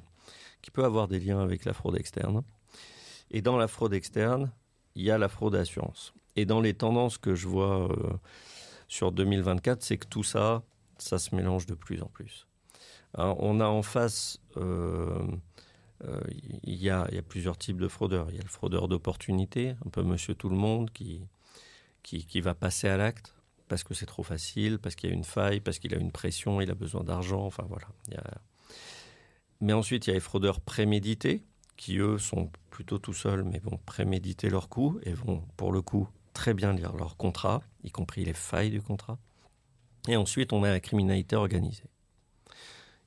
qui 0.61 0.71
peut 0.71 0.85
avoir 0.85 1.09
des 1.09 1.21
liens 1.21 1.41
avec 1.41 1.65
la 1.65 1.73
fraude 1.73 1.97
externe. 1.97 2.43
Et 3.31 3.41
dans 3.41 3.57
la 3.57 3.69
fraude 3.69 3.95
externe, 3.95 4.53
il 4.95 5.05
y 5.05 5.11
a 5.11 5.17
la 5.17 5.29
fraude 5.29 5.55
assurance. 5.55 6.13
Et 6.37 6.45
dans 6.45 6.61
les 6.61 6.75
tendances 6.75 7.17
que 7.17 7.35
je 7.35 7.49
vois 7.49 7.91
euh, 7.91 8.13
sur 8.89 9.11
2024, 9.11 9.83
c'est 9.83 9.97
que 9.97 10.07
tout 10.07 10.23
ça, 10.23 10.63
ça 10.99 11.19
se 11.19 11.35
mélange 11.35 11.65
de 11.67 11.75
plus 11.75 12.03
en 12.03 12.09
plus. 12.09 12.47
On 13.15 13.61
a 13.61 13.67
en 13.67 13.83
face, 13.83 14.39
euh, 14.57 15.27
euh, 16.05 16.21
il, 16.63 16.83
y 16.83 16.91
a, 16.91 17.07
plusieurs 17.29 17.59
types 17.59 17.81
de 17.81 17.89
fraudeurs. 17.89 18.29
Il 18.31 18.37
y 18.37 18.41
a 18.41 18.43
le 18.43 18.49
fraudeur 18.49 18.89
d'opportunité, 18.89 19.75
un 19.85 19.91
peu 19.91 20.03
monsieur 20.03 20.35
tout 20.35 20.49
le 20.49 20.57
monde, 20.57 20.91
qui 20.91 21.29
va 22.41 22.55
passer 22.55 22.89
à 22.89 22.97
l'acte 22.97 23.35
parce 23.73 23.85
que 23.85 23.95
c'est 23.95 24.05
trop 24.05 24.23
facile, 24.23 24.79
parce 24.79 24.95
qu'il 24.95 25.09
y 25.09 25.13
a 25.15 25.17
une 25.17 25.25
faille, 25.25 25.61
parce 25.61 25.79
qu'il 25.79 25.95
a 25.95 25.97
une 25.97 26.13
pression, 26.13 26.61
il 26.61 26.71
a 26.71 26.75
besoin 26.75 27.05
d'argent, 27.05 27.47
enfin 27.47 27.65
voilà. 27.71 27.87
Mais 29.63 29.73
ensuite, 29.73 30.07
il 30.07 30.09
y 30.09 30.11
a 30.11 30.15
les 30.15 30.21
fraudeurs 30.21 30.61
prémédités, 30.61 31.43
qui 31.79 31.97
eux 31.97 32.19
sont 32.19 32.51
plutôt 32.69 32.99
tout 32.99 33.15
seuls, 33.15 33.45
mais 33.45 33.61
vont 33.61 33.79
préméditer 33.87 34.51
leur 34.51 34.69
coup 34.69 35.01
et 35.05 35.15
vont, 35.15 35.43
pour 35.57 35.73
le 35.73 35.81
coup, 35.81 36.07
très 36.35 36.53
bien 36.53 36.75
lire 36.75 36.95
leur 36.95 37.17
contrat, 37.17 37.63
y 37.83 37.91
compris 37.91 38.27
les 38.27 38.35
failles 38.35 38.71
du 38.71 38.83
contrat. 38.83 39.19
Et 40.07 40.17
ensuite, 40.17 40.53
on 40.53 40.65
a 40.65 40.71
la 40.71 40.81
criminalité 40.81 41.37
organisée, 41.37 41.89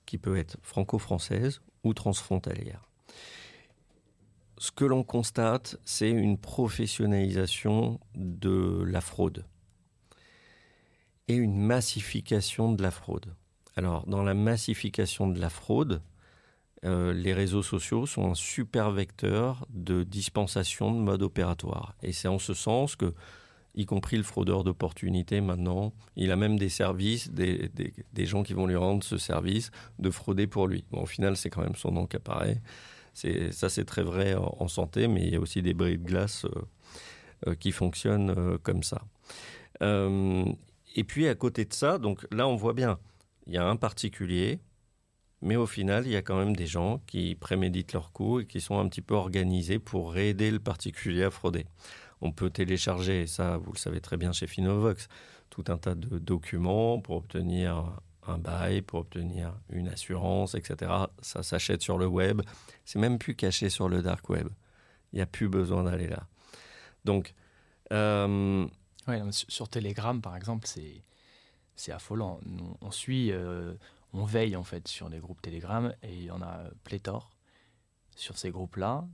qui 0.05 0.17
peut 0.17 0.37
être 0.37 0.57
franco-française 0.61 1.61
ou 1.83 1.93
transfrontalière. 1.93 2.89
Ce 4.57 4.71
que 4.71 4.85
l'on 4.85 5.03
constate, 5.03 5.77
c'est 5.83 6.09
une 6.09 6.37
professionnalisation 6.37 7.99
de 8.15 8.83
la 8.87 9.01
fraude 9.01 9.45
et 11.27 11.35
une 11.35 11.57
massification 11.57 12.71
de 12.71 12.81
la 12.81 12.91
fraude. 12.91 13.35
Alors, 13.75 14.05
dans 14.07 14.23
la 14.23 14.33
massification 14.33 15.27
de 15.27 15.39
la 15.39 15.49
fraude, 15.49 16.01
euh, 16.85 17.13
les 17.13 17.33
réseaux 17.33 17.63
sociaux 17.63 18.05
sont 18.05 18.29
un 18.29 18.35
super 18.35 18.91
vecteur 18.91 19.65
de 19.69 20.03
dispensation 20.03 20.93
de 20.93 20.99
mode 20.99 21.23
opératoire. 21.23 21.95
Et 22.03 22.11
c'est 22.11 22.27
en 22.27 22.39
ce 22.39 22.53
sens 22.53 22.95
que, 22.95 23.13
y 23.75 23.85
compris 23.85 24.17
le 24.17 24.23
fraudeur 24.23 24.63
d'opportunité 24.63 25.41
maintenant, 25.41 25.93
il 26.15 26.31
a 26.31 26.35
même 26.35 26.57
des 26.57 26.69
services, 26.69 27.29
des, 27.29 27.71
gens 28.25 28.43
qui 28.43 28.53
vont 28.53 28.67
lui 28.67 28.75
rendre 28.75 29.03
ce 29.03 29.17
service 29.17 29.71
de 29.99 30.09
frauder 30.09 30.47
pour 30.47 30.67
lui. 30.67 30.85
Au 30.91 31.05
final, 31.05 31.35
c'est 31.35 31.49
quand 31.49 31.61
même 31.61 31.75
son 31.75 31.91
nom 31.91 32.07
qui 32.07 32.15
apparaît. 32.15 32.61
Ça, 33.13 33.69
c'est 33.69 33.85
très 33.85 34.03
vrai 34.03 34.35
en, 34.35 34.67
santé, 34.67 35.07
mais 35.07 35.23
il 35.23 35.33
y 35.33 35.35
a 35.35 35.39
aussi 35.39 35.61
des 35.61 35.73
bris 35.73 35.97
de 35.97 36.03
glace 36.03 36.45
euh, 36.45 37.49
euh, 37.49 37.55
qui 37.55 37.71
fonctionnent 37.71 38.57
comme 38.63 38.83
ça. 38.83 39.01
Et 40.95 41.03
puis 41.03 41.27
à 41.27 41.35
côté 41.35 41.65
de 41.65 41.73
ça, 41.73 41.97
donc 41.97 42.25
là 42.31 42.47
on 42.47 42.55
voit 42.55 42.73
bien, 42.73 42.97
il 43.47 43.53
y 43.53 43.57
a 43.57 43.67
un 43.67 43.75
particulier, 43.75 44.59
mais 45.41 45.57
au 45.57 45.67
final 45.67 46.07
il 46.07 46.13
y 46.13 46.15
a 46.15 46.21
quand 46.21 46.37
même 46.37 46.55
des 46.55 46.67
gens 46.67 47.01
qui 47.05 47.35
préméditent 47.35 47.91
leurs 47.91 48.13
coups 48.13 48.43
et 48.43 48.47
qui 48.47 48.61
sont 48.61 48.79
un 48.79 48.87
petit 48.87 49.01
peu 49.01 49.13
organisés 49.13 49.77
pour 49.77 50.17
aider 50.17 50.51
le 50.51 50.59
particulier 50.59 51.23
à 51.23 51.31
frauder. 51.31 51.65
On 52.21 52.31
peut 52.31 52.49
télécharger, 52.49 53.27
ça 53.27 53.57
vous 53.57 53.73
le 53.73 53.77
savez 53.77 54.01
très 54.01 54.17
bien 54.17 54.31
chez 54.31 54.47
Finovox, 54.47 55.07
tout 55.49 55.65
un 55.67 55.77
tas 55.77 55.95
de 55.95 56.17
documents 56.19 56.99
pour 56.99 57.17
obtenir 57.17 57.99
un 58.27 58.37
bail, 58.37 58.81
pour 58.81 59.01
obtenir 59.01 59.53
une 59.69 59.87
assurance, 59.87 60.55
etc. 60.55 60.91
Ça 61.21 61.43
s'achète 61.43 61.81
sur 61.81 61.97
le 61.97 62.07
web. 62.07 62.41
C'est 62.85 62.99
même 62.99 63.17
plus 63.17 63.35
caché 63.35 63.69
sur 63.69 63.89
le 63.89 64.01
dark 64.01 64.29
web. 64.29 64.47
Il 65.13 65.17
n'y 65.17 65.21
a 65.21 65.25
plus 65.27 65.47
besoin 65.47 65.83
d'aller 65.83 66.07
là. 66.07 66.27
Donc, 67.03 67.33
euh, 67.91 68.67
sur 69.31 69.69
Telegram, 69.69 70.21
par 70.21 70.35
exemple, 70.35 70.67
c'est 70.67 71.03
c'est 71.75 71.91
affolant. 71.91 72.39
on 72.81 72.91
suit, 72.91 73.31
euh, 73.31 73.75
on 74.13 74.23
veille 74.23 74.55
en 74.55 74.63
fait 74.63 74.87
sur 74.87 75.09
les 75.09 75.19
groupes 75.19 75.41
Telegram 75.41 75.93
et 76.03 76.13
il 76.13 76.23
y 76.23 76.31
en 76.31 76.41
a 76.41 76.63
pléthore. 76.83 77.29
Sur 78.15 78.37
ces 78.37 78.49
groupes-là, 78.49 79.05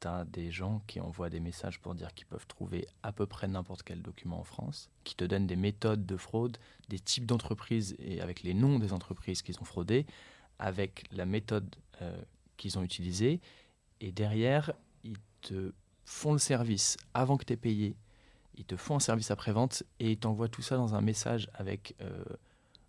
tu 0.00 0.08
as 0.08 0.24
des 0.24 0.50
gens 0.50 0.82
qui 0.86 1.00
envoient 1.00 1.30
des 1.30 1.40
messages 1.40 1.80
pour 1.80 1.94
dire 1.94 2.14
qu'ils 2.14 2.26
peuvent 2.26 2.46
trouver 2.46 2.86
à 3.02 3.12
peu 3.12 3.26
près 3.26 3.48
n'importe 3.48 3.82
quel 3.82 4.02
document 4.02 4.40
en 4.40 4.44
France, 4.44 4.90
qui 5.04 5.14
te 5.14 5.24
donnent 5.24 5.46
des 5.46 5.56
méthodes 5.56 6.06
de 6.06 6.16
fraude, 6.16 6.58
des 6.88 6.98
types 6.98 7.26
d'entreprises 7.26 7.96
et 7.98 8.20
avec 8.20 8.42
les 8.42 8.54
noms 8.54 8.78
des 8.78 8.92
entreprises 8.92 9.42
qu'ils 9.42 9.58
ont 9.60 9.64
fraudées, 9.64 10.06
avec 10.58 11.04
la 11.12 11.26
méthode 11.26 11.74
euh, 12.02 12.20
qu'ils 12.56 12.78
ont 12.78 12.82
utilisée. 12.82 13.40
Et 14.00 14.12
derrière, 14.12 14.72
ils 15.04 15.18
te 15.42 15.72
font 16.04 16.32
le 16.32 16.38
service 16.38 16.96
avant 17.14 17.36
que 17.36 17.44
tu 17.44 17.52
aies 17.52 17.56
payé 17.56 17.96
ils 18.60 18.64
te 18.64 18.76
font 18.76 18.96
un 18.96 19.00
service 19.00 19.30
après-vente 19.30 19.84
et 20.00 20.12
ils 20.12 20.18
t'envoient 20.18 20.48
tout 20.48 20.60
ça 20.60 20.76
dans 20.76 20.94
un 20.94 21.00
message 21.00 21.48
avec 21.54 21.94
euh, 22.02 22.22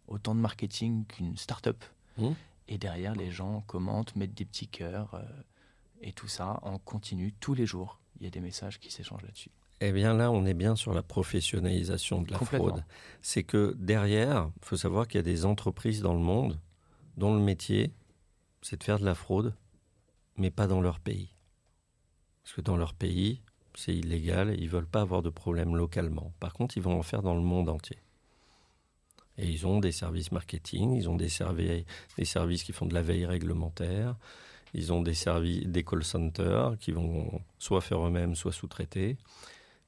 autant 0.08 0.36
de 0.36 0.42
marketing 0.42 1.06
qu'une 1.06 1.38
start-up. 1.38 1.84
Mmh. 2.18 2.32
Et 2.68 2.78
derrière, 2.78 3.16
les 3.16 3.32
gens 3.32 3.62
commentent, 3.68 4.16
mettent 4.18 4.34
des 4.34 4.44
petits 4.44 4.68
cœurs 4.68 5.14
euh, 5.14 5.24
et 6.02 6.12
tout 6.12 6.28
ça 6.28 6.60
en 6.64 6.78
continu 6.78 7.34
tous 7.40 7.54
les 7.54 7.66
jours. 7.66 8.00
Il 8.20 8.24
y 8.26 8.28
a 8.28 8.30
des 8.30 8.40
messages 8.40 8.80
qui 8.80 8.92
s'échangent 8.92 9.24
là-dessus. 9.24 9.52
Eh 9.80 9.92
bien 9.92 10.14
là, 10.14 10.30
on 10.32 10.46
est 10.46 10.54
bien 10.54 10.76
sur 10.76 10.94
la 10.94 11.02
professionnalisation 11.02 12.22
de 12.22 12.32
la 12.32 12.38
fraude. 12.38 12.84
C'est 13.22 13.44
que 13.44 13.76
derrière, 13.80 14.52
il 14.62 14.66
faut 14.66 14.78
savoir 14.78 15.08
qu'il 15.08 15.18
y 15.18 15.20
a 15.20 15.24
des 15.24 15.46
entreprises 15.46 16.02
dans 16.02 16.14
le 16.14 16.20
monde 16.20 16.60
dont 17.18 17.34
le 17.34 17.42
métier, 17.42 17.92
c'est 18.62 18.78
de 18.78 18.84
faire 18.84 19.00
de 19.00 19.06
la 19.06 19.16
fraude, 19.16 19.56
mais 20.38 20.52
pas 20.52 20.68
dans 20.68 20.82
leur 20.82 21.00
pays. 21.00 21.36
Parce 22.44 22.56
que 22.56 22.62
dans 22.62 22.78
leur 22.78 22.94
pays, 22.94 23.42
c'est 23.74 23.96
illégal, 23.96 24.56
ils 24.60 24.70
veulent 24.70 24.86
pas 24.86 25.02
avoir 25.02 25.24
de 25.24 25.30
problème 25.30 25.76
localement. 25.76 26.32
Par 26.40 26.54
contre, 26.54 26.78
ils 26.78 26.84
vont 26.84 27.00
en 27.00 27.04
faire 27.04 27.24
dans 27.24 27.36
le 27.36 27.42
monde 27.42 27.70
entier. 27.70 27.98
Et 29.38 29.48
ils 29.48 29.66
ont 29.66 29.80
des 29.80 29.92
services 29.92 30.32
marketing, 30.32 30.94
ils 30.94 31.10
ont 31.10 31.16
des 31.16 31.30
services 31.30 32.64
qui 32.64 32.74
font 32.74 32.86
de 32.86 32.94
la 32.94 33.02
veille 33.02 33.26
réglementaire, 33.26 34.16
ils 34.74 34.94
ont 34.94 35.02
des 35.02 35.14
services, 35.14 35.68
des 35.68 35.84
call 35.84 36.04
centers 36.04 36.78
qui 36.80 36.92
vont 36.92 37.42
soit 37.60 37.82
faire 37.82 38.06
eux-mêmes, 38.06 38.36
soit 38.36 38.52
sous-traiter, 38.52 39.18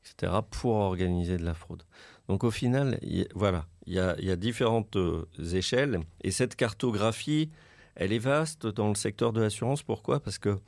etc., 0.03 0.33
pour 0.49 0.73
organiser 0.75 1.37
de 1.37 1.45
la 1.45 1.53
fraude. 1.53 1.83
Donc 2.27 2.43
au 2.43 2.51
final, 2.51 2.99
voilà, 3.35 3.65
il 3.85 3.93
y, 3.93 3.99
a, 3.99 4.35
différentes 4.35 4.95
euh, 4.95 5.25
échelles. 5.53 5.99
Et 6.21 6.31
cette 6.31 6.55
cartographie, 6.55 7.49
elle 7.95 8.13
est 8.13 8.19
vaste 8.19 8.65
dans 8.65 8.89
le 8.89 8.95
secteur 8.95 9.33
de 9.33 9.41
l'assurance. 9.41 9.83
Pourquoi? 9.83 10.21
Parce 10.21 10.37
que 10.37 10.59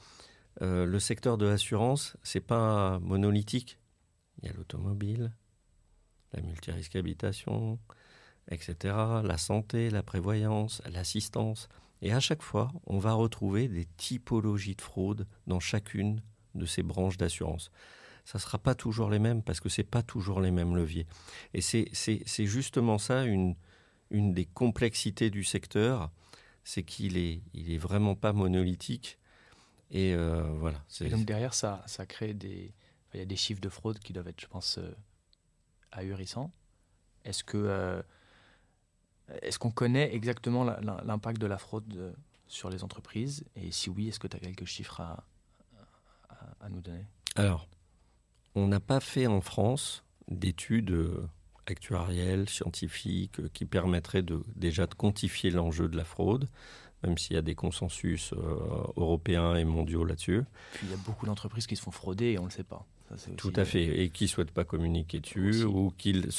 euh, 0.62 0.86
le 0.86 1.00
secteur 1.00 1.38
de 1.38 1.46
l'assurance, 1.46 2.18
c'est 2.24 2.42
pas 2.42 3.00
monolithique. 3.00 3.80
Il 4.42 4.48
y 4.48 4.52
a 4.52 4.54
l'automobile, 4.54 5.32
la 6.34 6.42
multirisque 6.42 6.96
habitation, 6.96 7.80
etc., 8.50 8.96
la 9.24 9.38
santé, 9.38 9.90
la 9.90 10.04
prévoyance, 10.04 10.82
l'assistance. 10.92 11.70
Et 12.02 12.12
à 12.12 12.20
chaque 12.20 12.42
fois, 12.42 12.72
on 12.86 13.00
va 13.00 13.14
retrouver 13.14 13.68
des 13.68 13.86
typologies 13.98 14.76
de 14.76 14.82
fraude 14.82 15.28
dans 15.48 15.60
chacune 15.60 16.22
de 16.54 16.66
ces 16.66 16.84
branches 16.84 17.18
d'assurance. 17.18 17.72
Ça 18.26 18.38
ne 18.38 18.42
sera 18.42 18.58
pas 18.58 18.76
toujours 18.76 19.10
les 19.10 19.20
mêmes 19.20 19.44
parce 19.44 19.60
que 19.60 19.70
ce 19.70 19.82
pas 19.82 20.02
toujours 20.02 20.42
les 20.42 20.52
mêmes 20.52 20.76
leviers. 20.76 21.08
Et 21.54 21.62
c'est 21.62 22.46
justement 22.46 22.98
ça 22.98 23.24
une, 23.24 23.56
des 24.12 24.46
complexités 24.46 25.30
du 25.30 25.44
secteur, 25.44 26.12
c'est 26.64 26.84
qu'il 26.84 27.18
est, 27.18 27.42
il 27.54 27.72
est 27.72 27.78
vraiment 27.78 28.16
pas 28.16 28.34
monolithique 28.34 29.20
et 29.92 30.14
euh, 30.14 30.42
voilà. 30.58 30.84
donc 31.02 31.26
derrière, 31.26 31.54
ça, 31.54 31.84
ça 31.88 32.06
crée 32.06 32.34
des. 32.34 32.74
Il 33.14 33.20
y 33.20 33.24
a 33.24 33.26
des 33.26 33.38
chiffres 33.38 33.62
de 33.62 33.70
fraude 33.70 34.00
qui 34.00 34.12
doivent 34.12 34.28
être, 34.28 34.42
je 34.42 34.48
pense, 34.48 34.78
euh, 34.78 34.92
ahurissants. 35.92 36.52
Est-ce 37.24 37.44
que. 37.44 37.58
Euh, 37.58 38.02
est-ce 39.42 39.60
qu'on 39.60 39.72
connaît 39.72 40.14
exactement 40.14 40.64
l'impact 40.64 41.40
de 41.40 41.48
la 41.48 41.58
fraude 41.58 42.16
sur 42.48 42.70
les 42.70 42.84
entreprises? 42.84 43.44
Et 43.56 43.72
si 43.72 43.90
oui, 43.90 44.10
est-ce 44.10 44.20
que 44.20 44.28
tu 44.28 44.38
as 44.38 44.40
quelques 44.40 44.66
chiffres 44.66 45.02
à, 45.02 45.24
à, 46.60 46.70
nous 46.70 46.82
donner? 46.82 47.06
Alors, 47.36 47.68
on 48.54 48.68
n'a 48.68 48.80
pas 48.80 49.00
fait 49.00 49.28
en 49.28 49.42
France 49.42 50.04
d'études 50.28 51.12
actuarielles, 51.66 52.48
scientifiques, 52.50 53.52
qui 53.54 53.66
permettraient 53.66 54.22
de, 54.22 54.44
déjà 54.56 54.86
de 54.86 54.94
quantifier 54.94 55.50
l'enjeu 55.50 55.88
de 55.88 55.98
la 55.98 56.06
fraude 56.06 56.48
même 57.06 57.18
s'il 57.18 57.36
y 57.36 57.40
a 57.40 57.42
des 57.42 57.56
consensus 57.56 58.34
euh, 58.34 58.38
européens 58.98 59.56
et 59.56 59.66
mondiaux 59.66 60.06
là-dessus. 60.06 60.44
Puis 60.74 60.88
il 60.88 60.92
y 60.92 60.94
a 60.94 60.98
beaucoup 60.98 61.26
d'entreprises 61.26 61.68
qui 61.68 61.76
se 61.76 61.82
font 61.82 61.92
frauder 61.92 62.32
et 62.32 62.40
on 62.40 62.44
ne 62.44 62.48
le 62.48 62.54
sait 62.54 62.64
pas. 62.64 62.86
Tout 63.38 63.54
à 63.56 63.66
fait, 63.66 64.02
et 64.02 64.10
qui 64.10 64.24
ne 64.24 64.30
souhaitent 64.30 64.52
pas 64.52 64.64
communiquer 64.64 65.20
dessus, 65.20 65.64
ou 65.64 65.94
qu'ils 65.96 66.30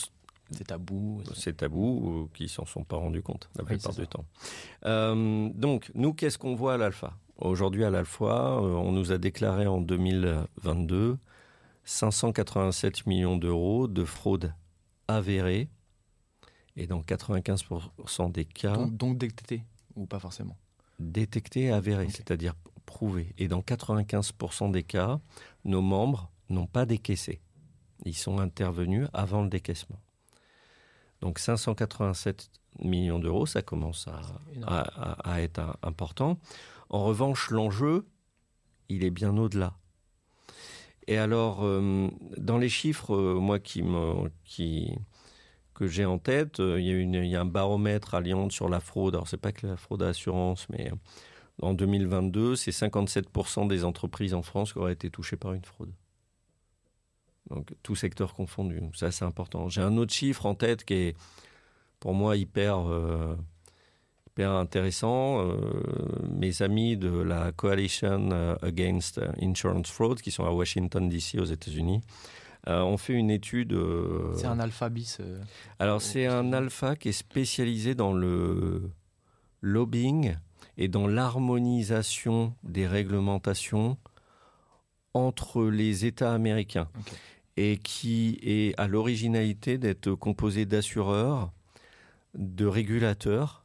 c'est 0.51 0.69
tabou. 0.69 1.23
C'est 1.35 1.57
tabou 1.57 1.81
ou 1.81 2.29
qui 2.35 2.49
s'en 2.49 2.67
sont 2.67 2.85
pas 2.85 2.97
rendus 2.97 3.23
compte 3.23 3.49
la 3.57 3.65
plupart 3.65 3.95
du 3.95 4.07
temps. 4.07 4.25
Euh, 4.85 5.51
donc, 5.55 5.91
nous, 5.95 6.13
qu'est-ce 6.13 6.39
qu'on 6.39 6.55
voit 6.55 6.75
à 6.75 6.77
l'alpha? 6.77 7.17
Aujourd'hui, 7.37 7.85
à 7.85 7.91
l'alpha, 7.91 8.25
euh, 8.25 8.75
on 8.75 8.93
nous 8.93 9.13
a 9.13 9.19
déclaré 9.19 9.67
en 9.67 9.81
2022 9.81 11.19
587 11.85 13.07
millions 13.07 13.37
d'euros 13.37 13.89
de 13.89 14.05
fraude 14.05 14.55
avérée. 15.09 15.69
Et 16.77 16.87
dans 16.87 17.01
95% 17.01 18.31
des 18.33 18.45
cas. 18.45 18.75
Donc, 18.75 18.97
donc 18.97 19.35
ou 19.95 20.07
pas 20.07 20.19
forcément? 20.19 20.59
Détecté 20.99 21.65
et 21.65 21.71
avéré, 21.71 22.09
c'est-à-dire 22.11 22.55
prouvé. 22.85 23.35
Et 23.39 23.49
dans 23.49 23.61
95% 23.61 24.71
des 24.71 24.83
cas, 24.83 25.19
nos 25.65 25.81
membres 25.81 26.31
n'ont 26.51 26.67
pas 26.67 26.85
décaissé. 26.85 27.41
Ils 28.05 28.17
sont 28.17 28.39
intervenus 28.39 29.09
avant 29.15 29.43
le 29.43 29.49
décaissement. 29.49 29.99
Donc 31.21 31.39
587 31.39 32.51
millions 32.81 33.19
d'euros, 33.19 33.47
ça 33.47 33.63
commence 33.63 34.07
à, 34.67 35.41
être 35.41 35.79
important. 35.83 36.39
En 36.91 37.05
revanche, 37.05 37.51
l'enjeu, 37.51 38.07
il 38.89 39.05
est 39.05 39.11
bien 39.11 39.37
au-delà. 39.37 39.75
Et 41.09 41.19
alors, 41.19 41.65
euh, 41.65 42.09
dans 42.37 42.59
les 42.59 42.69
chiffres, 42.69 43.15
euh, 43.15 43.39
moi 43.39 43.61
qui, 43.61 43.83
me, 43.83 44.29
qui 44.45 44.93
que 45.75 45.87
j'ai 45.87 46.05
en 46.05 46.19
tête, 46.19 46.59
euh, 46.59 46.81
il, 46.81 46.87
y 46.87 46.91
a 46.91 46.97
une, 46.97 47.15
il 47.15 47.29
y 47.29 47.37
a 47.37 47.43
un 47.43 47.45
baromètre 47.45 48.15
à 48.15 48.21
Lyon 48.21 48.51
sur 48.51 48.69
la 48.69 48.81
fraude. 48.81 49.15
Alors, 49.15 49.29
c'est 49.29 49.37
pas 49.37 49.53
que 49.53 49.67
la 49.67 49.77
fraude 49.77 50.03
à 50.03 50.07
l'assurance, 50.07 50.67
mais 50.69 50.91
en 51.63 51.75
2022, 51.75 52.57
c'est 52.57 52.73
57% 52.73 53.69
des 53.69 53.85
entreprises 53.85 54.35
en 54.35 54.43
France 54.43 54.73
qui 54.73 54.79
auraient 54.79 54.93
été 54.93 55.11
touchées 55.11 55.37
par 55.37 55.53
une 55.53 55.65
fraude. 55.65 55.93
Donc, 57.51 57.73
tout 57.83 57.95
secteur 57.95 58.35
confondu. 58.35 58.81
Ça, 58.95 59.11
c'est 59.11 59.25
important. 59.25 59.69
J'ai 59.69 59.83
un 59.83 59.97
autre 59.97 60.13
chiffre 60.13 60.47
en 60.47 60.55
tête 60.55 60.85
qui 60.85 60.95
est, 60.95 61.17
pour 62.01 62.15
moi, 62.15 62.37
hyper, 62.37 62.79
euh, 62.91 63.37
hyper 64.29 64.51
intéressant. 64.53 65.47
Euh, 65.47 65.57
mes 66.29 66.63
amis 66.63 66.97
de 66.97 67.11
la 67.11 67.53
Coalition 67.53 68.31
euh, 68.33 68.57
Against 68.63 69.21
Insurance 69.41 69.91
Fraud, 69.91 70.17
qui 70.17 70.31
sont 70.31 70.45
à 70.45 70.51
Washington, 70.51 71.09
D.C., 71.09 71.39
aux 71.39 71.45
États-Unis, 71.45 72.01
ont 72.69 72.97
fait 72.97 73.13
une 73.13 73.31
étude. 73.31 73.79
c'est 74.35 74.47
un 74.47 74.59
alpha 74.59 74.89
bis 74.89 75.21
Alors, 75.79 76.03
c'est 76.03 76.27
un 76.27 76.53
alpha 76.53 76.97
qui 76.97 77.11
est 77.11 77.13
spécialisé 77.13 77.95
dans 77.95 78.13
le 78.13 78.91
lobbying 79.61 80.35
et 80.77 80.89
dans 80.89 81.07
l'harmonisation 81.07 82.55
des 82.65 82.89
réglementations 82.89 83.99
entre 85.15 85.63
les 85.65 86.07
États 86.07 86.35
américains 86.35 86.89
et 87.57 87.79
qui 87.79 88.39
est 88.43 88.79
à 88.79 88.87
l'originalité 88.87 89.79
d'être 89.79 90.15
composé 90.15 90.67
d'assureurs, 90.67 91.53
de 92.35 92.67
régulateurs 92.67 93.65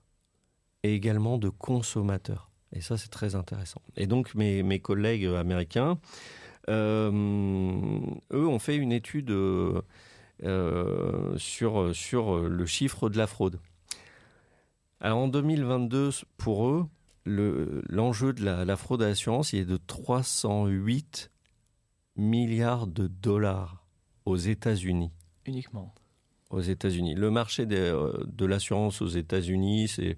et 0.84 0.94
également 0.94 1.38
de 1.38 1.50
consommateurs. 1.50 2.50
Et 2.74 2.82
ça, 2.82 2.98
c'est 2.98 3.10
très 3.10 3.36
intéressant. 3.36 3.82
Et 3.98 4.08
donc, 4.08 4.34
mes, 4.34 4.80
collègues 4.80 5.26
américains, 5.26 6.00
euh, 6.70 7.12
eux, 8.32 8.48
ont 8.48 8.60
fait 8.60 8.78
une 8.78 8.94
étude 8.94 9.30
euh, 9.30 9.82
sur, 11.38 11.84
le 11.84 12.66
chiffre 12.66 13.10
de 13.10 13.18
la 13.18 13.28
fraude. 13.28 13.60
Alors, 15.02 15.18
en 15.18 15.28
2022, 15.28 16.12
pour 16.38 16.68
eux, 16.68 16.86
l'enjeu 17.26 18.32
de 18.32 18.46
la, 18.46 18.64
la, 18.64 18.78
fraude 18.78 19.02
à 19.02 19.10
l'assurance, 19.10 19.52
il 19.52 19.60
est 19.60 19.66
de 19.66 19.78
308 19.78 21.30
milliards 22.16 22.88
de 22.88 23.08
dollars 23.08 23.81
aux 24.26 24.38
États-Unis. 24.38 25.12
Uniquement. 25.46 25.94
Aux 26.50 26.62
États-Unis. 26.62 27.14
Le 27.16 27.32
marché 27.32 27.66
euh, 27.72 28.14
de 28.26 28.46
l'assurance 28.46 29.02
aux 29.02 29.08
États-Unis, 29.08 29.88
c'est, 29.88 30.18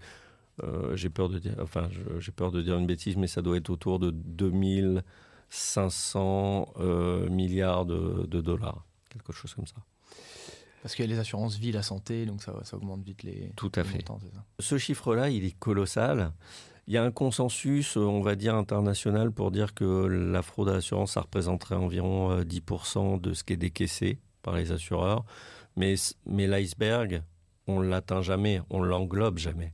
euh, 0.64 0.96
j'ai 0.96 1.10
peur 1.10 1.30
de 1.30 1.38
dire, 1.40 1.56
enfin, 1.62 1.90
j'ai 2.20 2.32
peur 2.32 2.52
de 2.52 2.62
dire 2.62 2.78
une 2.78 2.88
bêtise, 2.88 3.18
mais 3.18 3.28
ça 3.28 3.42
doit 3.42 3.58
être 3.58 3.70
autour 3.70 4.00
de 4.00 4.12
2500 4.12 6.74
euh, 6.80 7.30
milliards 7.30 7.86
de, 7.86 8.42
dollars, 8.42 8.86
quelque 9.10 9.32
chose 9.32 9.54
comme 9.54 9.68
ça. 9.68 9.78
Parce 10.82 10.96
qu'il 10.96 11.06
y 11.06 11.08
a 11.08 11.12
les 11.14 11.20
assurances 11.20 11.58
vie, 11.58 11.72
la 11.72 11.84
santé, 11.84 12.26
donc 12.26 12.44
ça, 12.44 12.60
ça 12.64 12.76
augmente 12.76 13.04
vite 13.04 13.24
les. 13.24 13.54
Tout 13.56 13.72
à 13.76 13.86
fait. 13.86 14.04
Ce 14.60 14.78
chiffre-là, 14.78 15.30
il 15.30 15.46
est 15.46 15.58
colossal. 15.58 16.34
Il 16.88 16.94
y 16.94 16.98
a 16.98 17.04
un 17.04 17.12
consensus, 17.12 17.96
on 17.96 18.20
va 18.20 18.36
dire, 18.36 18.56
international 18.56 19.32
pour 19.32 19.52
dire 19.52 19.74
que 19.74 20.06
la 20.06 20.42
fraude 20.42 20.68
à 20.68 20.74
l'assurance, 20.74 21.14
ça 21.14 21.22
représenterait 21.22 21.76
environ 21.76 22.42
10% 22.42 23.16
euh, 23.16 23.20
de 23.20 23.34
ce 23.34 23.44
qui 23.44 23.54
est 23.54 23.58
décaissé 23.58 24.20
par 24.42 24.56
les 24.56 24.72
assureurs. 24.72 25.24
Mais, 25.78 25.96
mais 26.26 26.46
l'iceberg, 26.46 27.24
on 27.68 27.80
l'atteint 27.80 28.22
jamais, 28.22 28.62
on 28.70 28.82
l'englobe 28.82 29.38
jamais. 29.38 29.74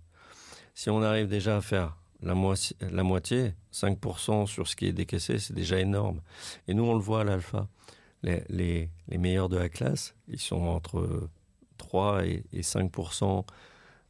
Si 0.76 0.90
on 0.90 1.02
arrive 1.02 1.28
déjà 1.28 1.58
à 1.58 1.62
faire 1.62 1.98
la, 2.22 2.36
moitié, 2.36 2.76
la 2.92 3.04
moitié 3.04 3.54
5% 3.74 4.46
sur 4.46 4.68
ce 4.68 4.76
qui 4.76 4.86
est 4.86 4.94
décaissé, 4.94 5.40
c'est 5.40 5.54
déjà 5.54 5.80
énorme. 5.80 6.22
Et 6.68 6.74
nous, 6.74 6.84
on 6.84 6.94
le 6.94 7.02
voit 7.02 7.22
à 7.22 7.24
l'alpha. 7.24 7.68
Les, 8.24 8.90
meilleurs 9.08 9.50
de 9.50 9.58
la 9.58 9.70
classe, 9.70 10.14
ils 10.28 10.40
sont 10.40 10.62
entre 10.68 11.30
3 11.78 12.26
et, 12.26 12.44
5% 12.54 13.46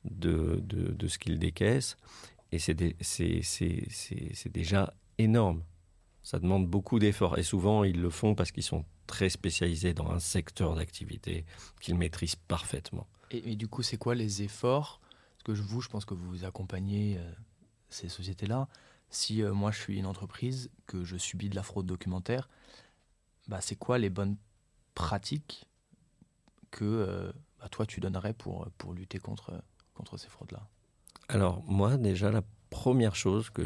de, 0.06 0.60
de, 0.64 0.92
de, 0.92 1.08
ce 1.08 1.20
qu'ils 1.20 1.40
décaissent. 1.40 1.98
Et 2.52 2.60
c'est 2.60 2.74
déjà 4.52 4.94
énorme. 5.18 5.64
Ça 6.24 6.40
demande 6.40 6.68
beaucoup 6.68 7.00
d'efforts. 7.00 7.38
Et 7.38 7.44
souvent, 7.44 7.84
ils 7.84 8.00
le 8.00 8.10
font 8.10 8.36
parce 8.36 8.52
qu'ils 8.52 8.64
sont 8.64 8.86
très 9.08 9.30
spécialisés 9.30 9.94
dans 9.94 10.10
un 10.12 10.20
secteur 10.20 10.76
d'activité 10.76 11.46
qu'ils 11.82 11.96
maîtrisent 11.96 12.36
parfaitement. 12.36 13.08
Et, 13.32 13.56
du 13.56 13.68
coup, 13.68 13.84
c'est 13.84 13.98
quoi 13.98 14.16
les 14.16 14.42
efforts? 14.42 15.00
Parce 15.38 15.44
que 15.44 15.64
vous, 15.64 15.82
je 15.82 15.90
pense 15.90 16.06
que 16.06 16.14
vous 16.14 16.46
accompagnez 16.46 17.18
euh, 17.18 17.32
ces 17.90 18.10
sociétés-là. 18.10 18.68
Si 19.10 19.42
euh, 19.42 19.54
moi, 19.54 19.72
je 19.72 19.80
suis 19.80 19.98
une 19.98 20.06
entreprise, 20.06 20.70
que 20.86 21.04
je 21.04 21.18
subis 21.18 21.50
de 21.50 21.56
la 21.56 21.64
fraude 21.64 21.86
documentaire, 21.86 22.50
bah, 23.48 23.62
c'est 23.62 23.76
quoi 23.76 23.98
les 23.98 24.10
bonnes 24.10 24.38
pratiques 24.96 25.66
que 26.72 26.86
euh, 26.86 27.32
bah, 27.60 27.70
toi, 27.70 27.86
tu 27.86 28.00
donnerais 28.00 28.34
pour, 28.34 28.68
pour 28.78 28.94
lutter 28.94 29.20
contre, 29.20 29.64
contre 29.94 30.18
ces 30.18 30.30
fraudes-là? 30.30 30.68
Alors 31.30 31.64
moi 31.66 31.98
déjà 31.98 32.32
la 32.32 32.42
première 32.70 33.16
chose 33.16 33.50
que, 33.50 33.64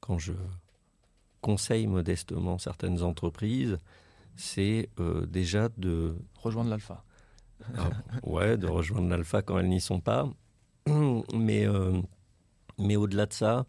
quand 0.00 0.18
je 0.18 0.32
conseille 1.40 1.86
modestement 1.86 2.58
certaines 2.58 3.02
entreprises, 3.02 3.78
c'est 4.36 4.88
euh, 4.98 5.26
déjà 5.26 5.68
de 5.76 6.16
rejoindre 6.34 6.70
l'alpha. 6.70 7.04
Ah, 7.76 7.90
ouais, 8.22 8.56
de 8.56 8.66
rejoindre 8.66 9.08
l'alpha 9.08 9.42
quand 9.42 9.58
elles 9.58 9.68
n'y 9.68 9.80
sont 9.80 10.00
pas. 10.00 10.28
Mais, 11.34 11.66
euh, 11.66 12.00
mais 12.78 12.96
au-delà 12.96 13.26
de 13.26 13.34
ça, 13.34 13.66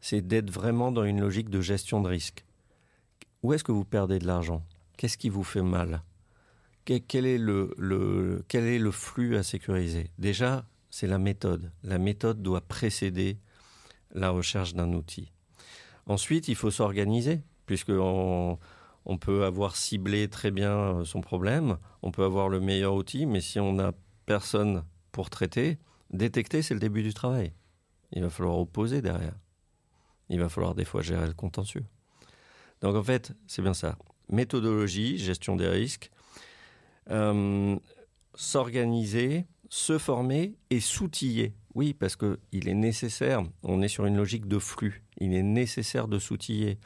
c'est 0.00 0.20
d'être 0.20 0.50
vraiment 0.50 0.90
dans 0.90 1.04
une 1.04 1.20
logique 1.20 1.48
de 1.48 1.60
gestion 1.60 2.00
de 2.02 2.08
risque. 2.08 2.44
Où 3.44 3.52
est-ce 3.52 3.62
que 3.62 3.70
vous 3.70 3.84
perdez 3.84 4.18
de 4.18 4.26
l'argent? 4.26 4.64
Qu'est-ce 4.96 5.16
qui 5.16 5.28
vous 5.28 5.44
fait 5.44 5.62
mal? 5.62 6.02
Quel 6.84 7.26
est 7.26 7.38
le, 7.38 7.72
le, 7.78 8.44
quel 8.48 8.64
est 8.64 8.80
le 8.80 8.90
flux 8.90 9.36
à 9.36 9.44
sécuriser? 9.44 10.10
Déjà, 10.18 10.64
c'est 10.90 11.06
la 11.06 11.18
méthode. 11.18 11.72
La 11.82 11.98
méthode 11.98 12.42
doit 12.42 12.60
précéder 12.60 13.38
la 14.12 14.30
recherche 14.30 14.74
d'un 14.74 14.92
outil. 14.92 15.32
Ensuite, 16.06 16.48
il 16.48 16.54
faut 16.54 16.70
s'organiser, 16.70 17.42
puisque 17.66 17.90
on, 17.90 18.58
peut 19.20 19.44
avoir 19.44 19.76
ciblé 19.76 20.28
très 20.28 20.50
bien 20.50 20.72
euh, 20.72 21.04
son 21.04 21.20
problème, 21.20 21.78
on 22.02 22.10
peut 22.10 22.24
avoir 22.24 22.48
le 22.48 22.60
meilleur 22.60 22.94
outil, 22.94 23.26
mais 23.26 23.40
si 23.40 23.58
on 23.58 23.74
n'a 23.74 23.92
personne 24.26 24.84
pour 25.12 25.30
traiter, 25.30 25.78
détecter, 26.10 26.62
c'est 26.62 26.74
le 26.74 26.80
début 26.80 27.02
du 27.02 27.14
travail. 27.14 27.52
Il 28.12 28.22
va 28.22 28.30
falloir 28.30 28.58
opposer 28.58 29.02
derrière. 29.02 29.34
Il 30.28 30.40
va 30.40 30.48
falloir 30.48 30.74
des 30.74 30.84
fois 30.84 31.02
gérer 31.02 31.26
le 31.26 31.34
contentieux. 31.34 31.84
Donc 32.80 32.96
en 32.96 33.02
fait, 33.02 33.32
c'est 33.46 33.62
bien 33.62 33.74
ça. 33.74 33.96
Méthodologie, 34.30 35.18
gestion 35.18 35.56
des 35.56 35.68
risques, 35.68 36.10
euh, 37.10 37.76
s'organiser, 38.34 39.46
se 39.68 39.98
former 39.98 40.54
et 40.70 40.80
s'outiller. 40.80 41.54
Oui, 41.74 41.94
parce 41.94 42.16
qu'il 42.16 42.68
est 42.68 42.74
nécessaire, 42.74 43.42
on 43.62 43.82
est 43.82 43.88
sur 43.88 44.06
une 44.06 44.16
logique 44.16 44.48
de 44.48 44.58
flux, 44.58 45.04
il 45.18 45.34
est 45.34 45.42
nécessaire 45.42 46.08
de 46.08 46.18
s'outiller. 46.18 46.78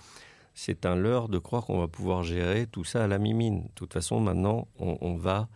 C'est 0.54 0.84
un 0.84 0.96
leurre 0.96 1.28
de 1.28 1.38
croire 1.38 1.64
qu'on 1.64 1.78
va 1.78 1.88
pouvoir 1.88 2.22
gérer 2.22 2.66
tout 2.66 2.84
ça 2.84 3.04
à 3.04 3.06
la 3.06 3.18
mimine. 3.18 3.62
De 3.62 3.70
toute 3.74 3.94
façon, 3.94 4.20
maintenant, 4.20 4.68
on, 4.78 5.16
va 5.16 5.48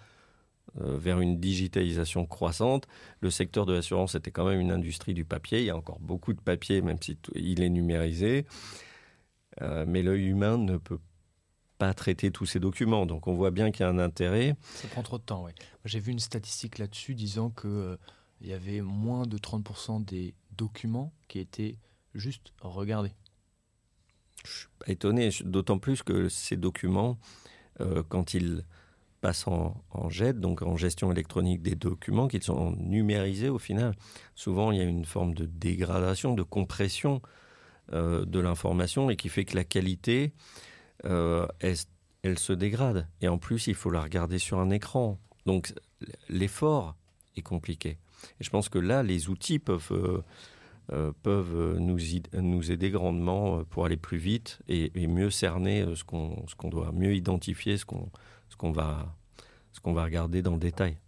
euh, 0.80 0.96
vers 0.96 1.20
une 1.20 1.38
digitalisation 1.38 2.24
croissante. 2.24 2.88
Le 3.20 3.30
secteur 3.30 3.66
de 3.66 3.74
l'assurance 3.74 4.14
était 4.14 4.30
quand 4.30 4.46
même 4.46 4.60
une 4.60 4.70
industrie 4.70 5.12
du 5.12 5.26
papier. 5.26 5.60
Il 5.60 5.66
y 5.66 5.70
a 5.70 5.76
encore 5.76 6.00
beaucoup 6.00 6.32
de 6.32 6.40
papier, 6.40 6.80
même 6.80 6.96
si 6.98 7.18
il 7.34 7.62
est 7.62 7.68
numérisé. 7.68 8.46
Euh, 9.60 9.84
mais 9.86 10.02
l'œil 10.02 10.28
humain 10.28 10.56
ne 10.56 10.78
peut 10.78 10.98
pas 11.78 11.92
traiter 11.94 12.30
tous 12.30 12.46
ces 12.46 12.60
documents. 12.60 13.06
Donc 13.06 13.26
on 13.26 13.34
voit 13.34 13.50
bien 13.50 13.70
qu'il 13.70 13.84
y 13.84 13.86
a 13.86 13.90
un 13.90 13.98
intérêt. 13.98 14.56
Ça 14.74 14.88
prend 14.88 15.02
trop 15.02 15.18
de 15.18 15.22
temps, 15.22 15.44
oui. 15.44 15.52
J'ai 15.84 16.00
vu 16.00 16.12
une 16.12 16.18
statistique 16.18 16.78
là-dessus 16.78 17.14
disant 17.14 17.50
qu'il 17.50 17.70
euh, 17.70 17.96
y 18.40 18.52
avait 18.52 18.80
moins 18.80 19.26
de 19.26 19.38
30% 19.38 20.04
des 20.04 20.34
documents 20.56 21.12
qui 21.28 21.38
étaient 21.38 21.76
juste 22.14 22.52
regardés. 22.60 23.12
Je 24.44 24.50
suis 24.50 24.68
pas 24.78 24.92
étonné, 24.92 25.30
d'autant 25.44 25.78
plus 25.78 26.02
que 26.02 26.28
ces 26.28 26.56
documents, 26.56 27.18
euh, 27.80 28.02
quand 28.08 28.34
ils 28.34 28.64
passent 29.20 29.48
en, 29.48 29.82
en, 29.90 30.08
jet, 30.08 30.38
donc 30.38 30.62
en 30.62 30.76
gestion 30.76 31.10
électronique 31.10 31.62
des 31.62 31.74
documents, 31.74 32.28
qu'ils 32.28 32.42
sont 32.42 32.72
numérisés 32.72 33.48
au 33.48 33.58
final, 33.58 33.94
souvent 34.34 34.70
il 34.72 34.78
y 34.78 34.80
a 34.80 34.84
une 34.84 35.04
forme 35.04 35.34
de 35.34 35.46
dégradation, 35.46 36.34
de 36.34 36.42
compression 36.42 37.22
euh, 37.92 38.24
de 38.24 38.40
l'information 38.40 39.10
et 39.10 39.16
qui 39.16 39.28
fait 39.28 39.44
que 39.44 39.54
la 39.54 39.62
qualité 39.62 40.32
euh, 41.04 41.46
elle, 41.60 42.38
se 42.38 42.52
dégrade. 42.52 43.08
Et 43.20 43.28
en 43.28 43.38
plus, 43.38 43.66
il 43.66 43.74
faut 43.74 43.90
la 43.90 44.02
regarder 44.02 44.38
sur 44.38 44.58
un 44.58 44.70
écran. 44.70 45.18
Donc 45.44 45.72
l'effort 46.28 46.96
est 47.36 47.42
compliqué. 47.42 47.98
Et 48.40 48.44
je 48.44 48.50
pense 48.50 48.68
que 48.68 48.78
là, 48.78 49.02
les 49.02 49.28
outils 49.28 49.58
peuvent, 49.58 50.24
euh, 50.92 51.12
peuvent 51.22 51.76
nous, 51.78 51.98
nous, 52.32 52.72
aider 52.72 52.90
grandement 52.90 53.62
pour 53.64 53.84
aller 53.84 53.96
plus 53.96 54.18
vite 54.18 54.58
et, 54.66 54.90
mieux 55.06 55.30
cerner 55.30 55.86
ce 55.94 56.02
qu'on 56.02 56.68
doit, 56.68 56.90
mieux 56.92 57.14
identifier 57.14 57.76
ce 57.76 57.84
qu'on 57.84 58.72
va, 58.72 59.14
va 59.84 60.04
regarder 60.04 60.42
dans 60.42 60.54
le 60.54 60.60
détail. 60.60 60.98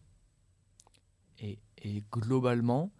Et, 1.40 1.58
et 1.82 2.04
globalement, 2.12 2.92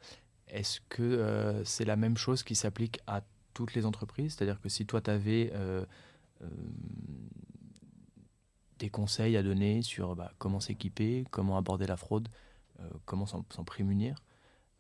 est-ce 0.49 0.81
que 0.89 1.63
c'est 1.65 1.85
la 1.85 1.97
même 1.97 2.17
chose 2.17 2.43
qui 2.43 2.57
s'applique 2.57 2.99
à 3.07 3.23
toutes 3.55 3.75
les 3.75 3.87
entreprises? 3.87 4.35
C'est-à-dire 4.35 4.61
que 4.61 4.69
si 4.69 4.87
toi, 4.87 5.01
tu 5.01 5.11
avais 5.11 5.53
des 8.79 8.91
conseils 8.91 9.37
à 9.37 9.43
donner 9.43 9.83
sur 9.83 10.15
bah, 10.15 10.33
comment 10.39 10.61
s'équiper, 10.61 11.25
comment 11.31 11.57
aborder 11.57 11.87
la 11.87 11.97
fraude, 11.97 12.29
euh, 12.81 12.89
comment 13.05 13.27
s'en 13.27 13.65
prémunir 13.65 14.23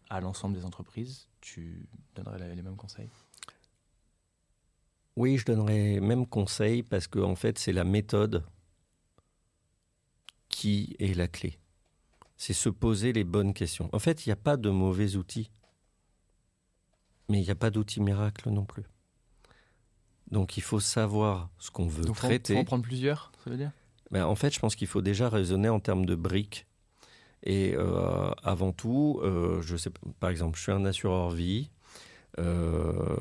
à 0.08 0.20
l'ensemble 0.20 0.54
des 0.56 0.64
entreprises, 0.64 1.28
tu 1.40 1.86
donnerais 2.14 2.54
les 2.54 2.62
mêmes 2.62 2.76
conseils? 2.76 3.10
Oui, 5.16 5.36
je 5.36 5.44
donnerais 5.44 5.94
les 5.94 6.00
mêmes 6.00 6.26
conseils 6.26 6.82
parce 6.82 7.08
que 7.08 7.18
en 7.18 7.34
fait, 7.34 7.58
c'est 7.58 7.72
la 7.72 7.84
méthode 7.84 8.44
qui 10.48 10.96
est 10.98 11.14
la 11.14 11.28
clé. 11.28 11.58
C'est 12.36 12.52
se 12.52 12.68
poser 12.68 13.12
les 13.12 13.24
bonnes 13.24 13.52
questions. 13.52 13.90
En 13.92 13.98
fait, 13.98 14.24
il 14.24 14.28
n'y 14.28 14.32
a 14.32 14.36
pas 14.36 14.56
de 14.56 14.70
mauvais 14.70 15.16
outils, 15.16 15.50
mais 17.28 17.40
il 17.40 17.44
n'y 17.44 17.50
a 17.50 17.56
pas 17.56 17.70
d'outils 17.70 18.00
miracle 18.00 18.48
non 18.50 18.64
plus. 18.64 18.84
Donc 20.30 20.56
il 20.56 20.62
faut 20.62 20.80
savoir 20.80 21.48
ce 21.58 21.70
qu'on 21.70 21.86
veut 21.86 22.04
traiter. 22.04 22.52
Il 22.52 22.56
faut 22.56 22.62
en 22.62 22.64
prendre 22.64 22.82
plusieurs, 22.82 23.32
ça 23.44 23.50
veut 23.50 23.56
dire? 23.56 23.70
Ben, 24.10 24.24
En 24.24 24.34
fait, 24.34 24.52
je 24.54 24.58
pense 24.58 24.76
qu'il 24.76 24.86
faut 24.86 25.02
déjà 25.02 25.28
raisonner 25.28 25.68
en 25.68 25.80
termes 25.80 26.06
de 26.06 26.14
briques. 26.14 26.66
Et 27.44 27.74
euh, 27.76 28.30
avant 28.42 28.72
tout, 28.72 29.20
euh, 29.22 29.62
je 29.62 29.76
sais, 29.76 29.90
par 30.20 30.30
exemple, 30.30 30.58
je 30.58 30.64
suis 30.64 30.72
un 30.72 30.84
assureur 30.84 31.30
vie. 31.30 31.70
Euh, 32.38 33.16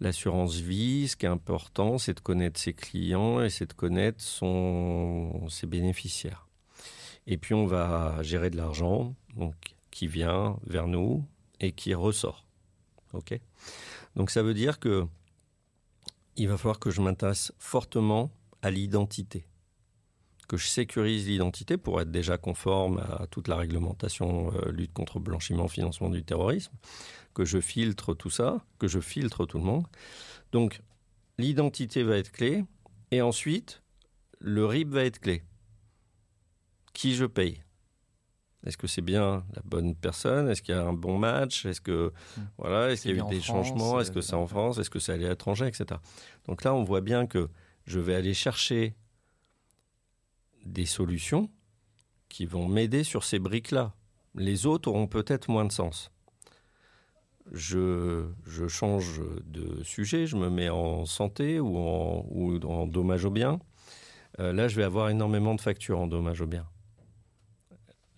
l'assurance 0.00 0.56
vie, 0.56 1.08
ce 1.08 1.16
qui 1.16 1.26
est 1.26 1.30
important, 1.30 1.98
c'est 1.98 2.14
de 2.14 2.20
connaître 2.20 2.58
ses 2.58 2.72
clients 2.72 3.40
et 3.42 3.50
c'est 3.50 3.66
de 3.66 3.72
connaître 3.72 4.20
son, 4.20 5.46
ses 5.48 5.66
bénéficiaires. 5.66 6.48
Et 7.26 7.36
puis 7.36 7.54
on 7.54 7.66
va 7.66 8.22
gérer 8.22 8.50
de 8.50 8.56
l'argent 8.56 9.14
donc, 9.36 9.54
qui 9.90 10.06
vient 10.06 10.56
vers 10.66 10.86
nous 10.86 11.24
et 11.60 11.72
qui 11.72 11.94
ressort. 11.94 12.46
ok? 13.12 13.38
Donc 14.16 14.30
ça 14.30 14.42
veut 14.42 14.54
dire 14.54 14.80
que 14.80 15.06
il 16.36 16.48
va 16.48 16.56
falloir 16.56 16.78
que 16.78 16.90
je 16.90 17.00
m'intéresse 17.00 17.52
fortement 17.58 18.30
à 18.62 18.70
l'identité 18.70 19.46
que 20.50 20.56
je 20.56 20.66
sécurise 20.66 21.28
l'identité 21.28 21.76
pour 21.76 22.00
être 22.00 22.10
déjà 22.10 22.36
conforme 22.36 22.98
à 22.98 23.28
toute 23.28 23.46
la 23.46 23.54
réglementation 23.54 24.52
euh, 24.52 24.72
lutte 24.72 24.92
contre 24.92 25.18
le 25.18 25.22
blanchiment, 25.22 25.68
financement 25.68 26.10
du 26.10 26.24
terrorisme, 26.24 26.72
que 27.34 27.44
je 27.44 27.60
filtre 27.60 28.14
tout 28.14 28.30
ça, 28.30 28.60
que 28.80 28.88
je 28.88 28.98
filtre 28.98 29.46
tout 29.46 29.58
le 29.58 29.64
monde. 29.64 29.86
Donc 30.50 30.82
l'identité 31.38 32.02
va 32.02 32.16
être 32.16 32.32
clé 32.32 32.64
et 33.12 33.22
ensuite 33.22 33.84
le 34.40 34.66
RIB 34.66 34.92
va 34.92 35.04
être 35.04 35.20
clé. 35.20 35.44
Qui 36.94 37.14
je 37.14 37.26
paye? 37.26 37.62
Est-ce 38.66 38.76
que 38.76 38.86
c'est 38.86 39.02
bien 39.02 39.44
la 39.54 39.62
bonne 39.64 39.94
personne? 39.94 40.48
Est-ce 40.48 40.60
qu'il 40.60 40.74
y 40.74 40.78
a 40.78 40.84
un 40.84 40.92
bon 40.92 41.18
match? 41.18 41.64
Est-ce 41.64 41.80
que 41.80 42.12
hmm. 42.36 42.40
voilà, 42.58 42.90
est-ce 42.90 43.02
qu'il 43.02 43.16
y 43.16 43.20
a 43.20 43.24
eu 43.24 43.28
des 43.28 43.40
changements? 43.40 44.00
Est-ce 44.00 44.10
que 44.10 44.20
c'est 44.20 44.34
en 44.34 44.46
France? 44.46 44.78
Est-ce 44.78 44.90
que 44.90 44.98
c'est 44.98 45.12
à 45.12 45.16
l'étranger, 45.16 45.66
etc. 45.66 45.86
Donc 46.46 46.64
là, 46.64 46.74
on 46.74 46.84
voit 46.84 47.00
bien 47.00 47.26
que 47.26 47.48
je 47.86 47.98
vais 47.98 48.14
aller 48.14 48.34
chercher 48.34 48.94
des 50.66 50.84
solutions 50.84 51.50
qui 52.28 52.46
vont 52.46 52.68
m'aider 52.68 53.02
sur 53.02 53.24
ces 53.24 53.38
briques-là. 53.38 53.94
Les 54.34 54.66
autres 54.66 54.88
auront 54.88 55.06
peut-être 55.06 55.50
moins 55.50 55.64
de 55.64 55.72
sens. 55.72 56.10
Je, 57.52 58.28
je, 58.46 58.68
change 58.68 59.20
de 59.44 59.82
sujet, 59.82 60.26
je 60.26 60.36
me 60.36 60.50
mets 60.50 60.68
en 60.68 61.04
santé 61.06 61.58
ou 61.58 61.78
en, 61.78 62.24
ou 62.30 62.58
en 62.64 62.86
dommage 62.86 63.24
au 63.24 63.30
bien. 63.30 63.58
Euh, 64.38 64.52
là, 64.52 64.68
je 64.68 64.76
vais 64.76 64.84
avoir 64.84 65.08
énormément 65.08 65.54
de 65.54 65.60
factures 65.60 65.98
en 65.98 66.06
dommage 66.06 66.40
au 66.42 66.46
bien. 66.46 66.66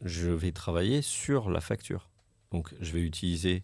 Je 0.02 0.30
vais 0.30 0.52
travailler 0.52 1.02
sur 1.02 1.50
la 1.50 1.60
facture. 1.60 2.08
Donc, 2.50 2.74
je 2.80 2.92
vais 2.92 3.02
utiliser 3.02 3.62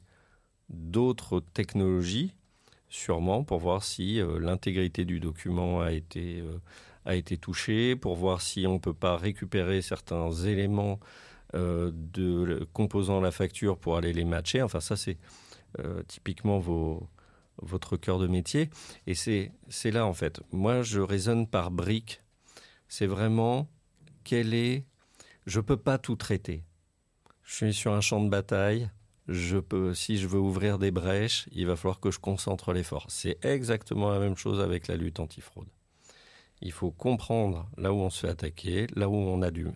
d'autres 0.69 1.41
technologies, 1.41 2.35
sûrement, 2.89 3.45
pour 3.45 3.59
voir 3.59 3.83
si 3.83 4.21
euh, 4.21 4.39
l'intégrité 4.39 5.05
du 5.05 5.21
document 5.21 5.81
a 5.81 5.93
été 5.93 6.41
euh, 6.41 6.59
a 7.09 7.15
été 7.15 7.39
touché, 7.39 7.97
pour 7.97 8.17
voir 8.17 8.43
si 8.43 8.67
on 8.67 8.75
ne 8.75 8.79
peut 8.79 8.95
pas 8.95 9.17
récupérer 9.17 9.81
certains 9.81 10.31
éléments 10.31 11.01
euh, 11.55 11.91
de 11.95 12.69
composant 12.75 13.21
la 13.21 13.31
facture 13.31 13.79
pour 13.79 13.97
aller 13.97 14.13
les 14.13 14.27
matcher. 14.27 14.61
Enfin, 14.61 14.81
ça, 14.81 14.95
c'est 14.95 15.17
euh, 15.79 16.03
typiquement 16.07 16.59
vos, 16.59 17.09
votre 17.63 17.97
cœur 17.97 18.19
de 18.19 18.27
métier. 18.27 18.69
Et 19.07 19.15
c'est 19.15 19.51
là, 19.91 20.05
en 20.05 20.13
fait. 20.13 20.43
Moi, 20.53 20.83
je 20.83 21.01
raisonne 21.01 21.47
par 21.47 21.71
briques. 21.71 22.21
C'est 22.89 23.07
vraiment 23.07 23.69
quel 24.25 24.53
est. 24.53 24.85
Je 25.49 25.61
ne 25.61 25.65
peux 25.65 25.79
pas 25.79 25.97
tout 25.97 26.15
traiter. 26.15 26.63
Je 27.43 27.55
suis 27.55 27.73
sur 27.73 27.95
un 27.95 28.03
champ 28.03 28.23
de 28.23 28.29
bataille. 28.29 28.91
Si 29.33 30.19
je 30.19 30.27
veux 30.27 30.39
ouvrir 30.39 30.79
des 30.79 30.91
brèches, 30.91 31.49
il 31.53 31.67
va 31.67 31.75
falloir 31.75 32.01
que 32.01 32.11
je 32.11 32.19
concentre 32.19 32.75
l'effort. 32.75 33.07
C'est 33.09 33.43
exactement 33.43 34.11
la 34.11 34.19
même 34.19 34.37
chose 34.37 34.61
avec 34.61 34.89
la 34.89 34.97
lutte 34.97 35.21
antifraude. 35.21 35.69
Il 36.61 36.71
faut 36.71 36.91
comprendre 36.91 37.67
là 37.79 37.95
où 37.95 37.97
on 37.97 38.11
se 38.11 38.21
fait 38.21 38.29
attaquer, 38.29 38.89
là 38.95 39.09
où 39.09 39.15
on 39.15 39.41
a, 39.41 39.51
du, 39.51 39.67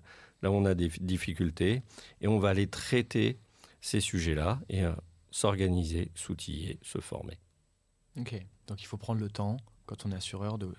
là 0.42 0.50
où 0.50 0.54
on 0.54 0.66
a 0.66 0.74
des 0.74 0.88
difficultés, 0.88 1.82
et 2.20 2.28
on 2.28 2.38
va 2.38 2.50
aller 2.50 2.66
traiter 2.66 3.38
ces 3.80 4.00
sujets-là 4.00 4.60
et 4.68 4.84
euh, 4.84 4.92
s'organiser, 5.30 6.12
s'outiller, 6.14 6.80
se 6.82 7.00
former. 7.00 7.38
Ok, 8.18 8.34
donc 8.66 8.82
il 8.82 8.86
faut 8.86 8.98
prendre 8.98 9.22
le 9.22 9.30
temps, 9.30 9.56
quand 9.86 10.04
on 10.04 10.12
est 10.12 10.16
assureur, 10.16 10.58
de... 10.58 10.70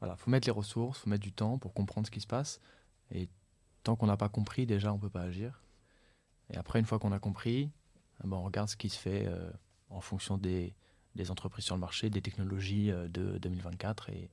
Voilà, 0.00 0.16
faut 0.16 0.32
mettre 0.32 0.48
les 0.48 0.52
ressources, 0.52 0.98
faut 0.98 1.10
mettre 1.10 1.22
du 1.22 1.32
temps 1.32 1.58
pour 1.58 1.74
comprendre 1.74 2.08
ce 2.08 2.10
qui 2.10 2.20
se 2.20 2.26
passe, 2.26 2.60
et 3.12 3.28
tant 3.84 3.96
qu'on 3.96 4.06
n'a 4.06 4.16
pas 4.16 4.28
compris, 4.28 4.66
déjà, 4.66 4.92
on 4.92 4.96
ne 4.96 5.00
peut 5.00 5.10
pas 5.10 5.22
agir. 5.22 5.62
Et 6.52 6.56
après, 6.56 6.80
une 6.80 6.86
fois 6.86 6.98
qu'on 6.98 7.12
a 7.12 7.18
compris, 7.18 7.70
eh 8.22 8.28
ben, 8.28 8.36
on 8.36 8.42
regarde 8.42 8.68
ce 8.68 8.76
qui 8.76 8.88
se 8.88 8.98
fait 8.98 9.26
euh, 9.26 9.50
en 9.90 10.00
fonction 10.00 10.36
des, 10.36 10.74
entreprises 11.28 11.64
sur 11.64 11.76
le 11.76 11.80
marché, 11.80 12.10
des 12.10 12.22
technologies 12.22 12.90
euh, 12.90 13.08
de 13.08 13.38
2024, 13.38 14.10
et, 14.10 14.30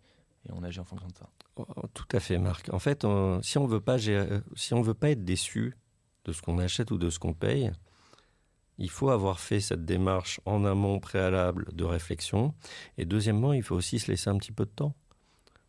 on 0.50 0.64
agit 0.64 0.80
en 0.80 0.84
fonction 0.84 1.08
de 1.08 1.16
ça. 1.16 1.30
Oh, 1.56 1.66
tout 1.94 2.08
à 2.14 2.20
fait, 2.20 2.40
Marc. 2.40 2.74
En 2.74 2.80
fait, 2.80 3.06
si 3.44 3.60
on 3.60 3.68
veut 3.68 3.80
pas 3.80 4.00
si 4.00 4.74
on 4.74 4.82
veut 4.82 4.96
pas 4.96 5.12
être 5.12 5.24
déçu 5.24 5.78
de 6.26 6.32
ce 6.32 6.42
qu'on 6.42 6.58
achète 6.58 6.90
ou 6.90 6.98
de 6.98 7.12
ce 7.12 7.20
qu'on 7.20 7.36
paye, 7.36 7.72
il 8.80 8.90
faut 8.90 9.12
avoir 9.12 9.40
fait 9.40 9.60
cette 9.60 9.86
démarche 9.86 10.42
en 10.46 10.66
amont 10.66 11.00
préalable 11.00 11.68
de 11.74 11.84
réflexion. 11.84 12.56
Et 12.98 13.06
deuxièmement, 13.06 13.54
il 13.54 13.62
faut 13.62 13.76
aussi 13.76 14.00
se 14.00 14.10
laisser 14.10 14.32
un 14.32 14.38
petit 14.40 14.52
peu 14.52 14.66
de 14.66 14.72
temps 14.72 14.96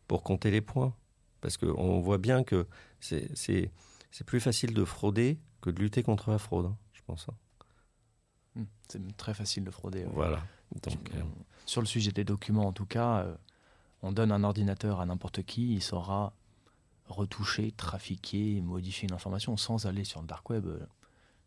pour 0.07 0.23
compter 0.23 0.49
les 0.49 0.61
points. 0.61 0.95
Parce 1.39 1.57
qu'on 1.57 1.99
voit 1.99 2.17
bien 2.17 2.43
que 2.43 2.67
c'est 3.03 4.23
plus 4.25 4.39
facile 4.39 4.73
de 4.73 4.85
frauder 4.85 5.39
que 5.61 5.69
de 5.69 5.79
lutter 5.79 6.03
contre 6.03 6.31
la 6.31 6.37
fraude, 6.37 6.67
hein, 6.67 6.77
je 6.93 7.01
pense. 7.05 7.27
Hein. 7.29 7.35
Hmm, 8.55 8.65
c'est 8.87 9.17
très 9.17 9.33
facile 9.33 9.63
de 9.63 9.71
frauder. 9.71 10.05
Voilà. 10.13 10.43
Donc, 10.81 11.11
euh, 11.13 11.21
sur 11.65 11.81
le 11.81 11.87
sujet 11.87 12.11
des 12.11 12.23
documents, 12.23 12.67
en 12.67 12.73
tout 12.73 12.85
cas, 12.85 13.19
euh, 13.19 13.35
on 14.01 14.11
donne 14.11 14.31
un 14.31 14.43
ordinateur 14.43 14.99
à 14.99 15.05
n'importe 15.05 15.43
qui, 15.43 15.73
il 15.73 15.81
saura 15.81 16.33
retoucher, 17.07 17.71
trafiquer, 17.71 18.61
modifier 18.61 19.07
une 19.07 19.15
information 19.15 19.57
sans 19.57 19.85
aller 19.85 20.03
sur 20.03 20.21
le 20.21 20.27
dark 20.27 20.49
web. 20.49 20.67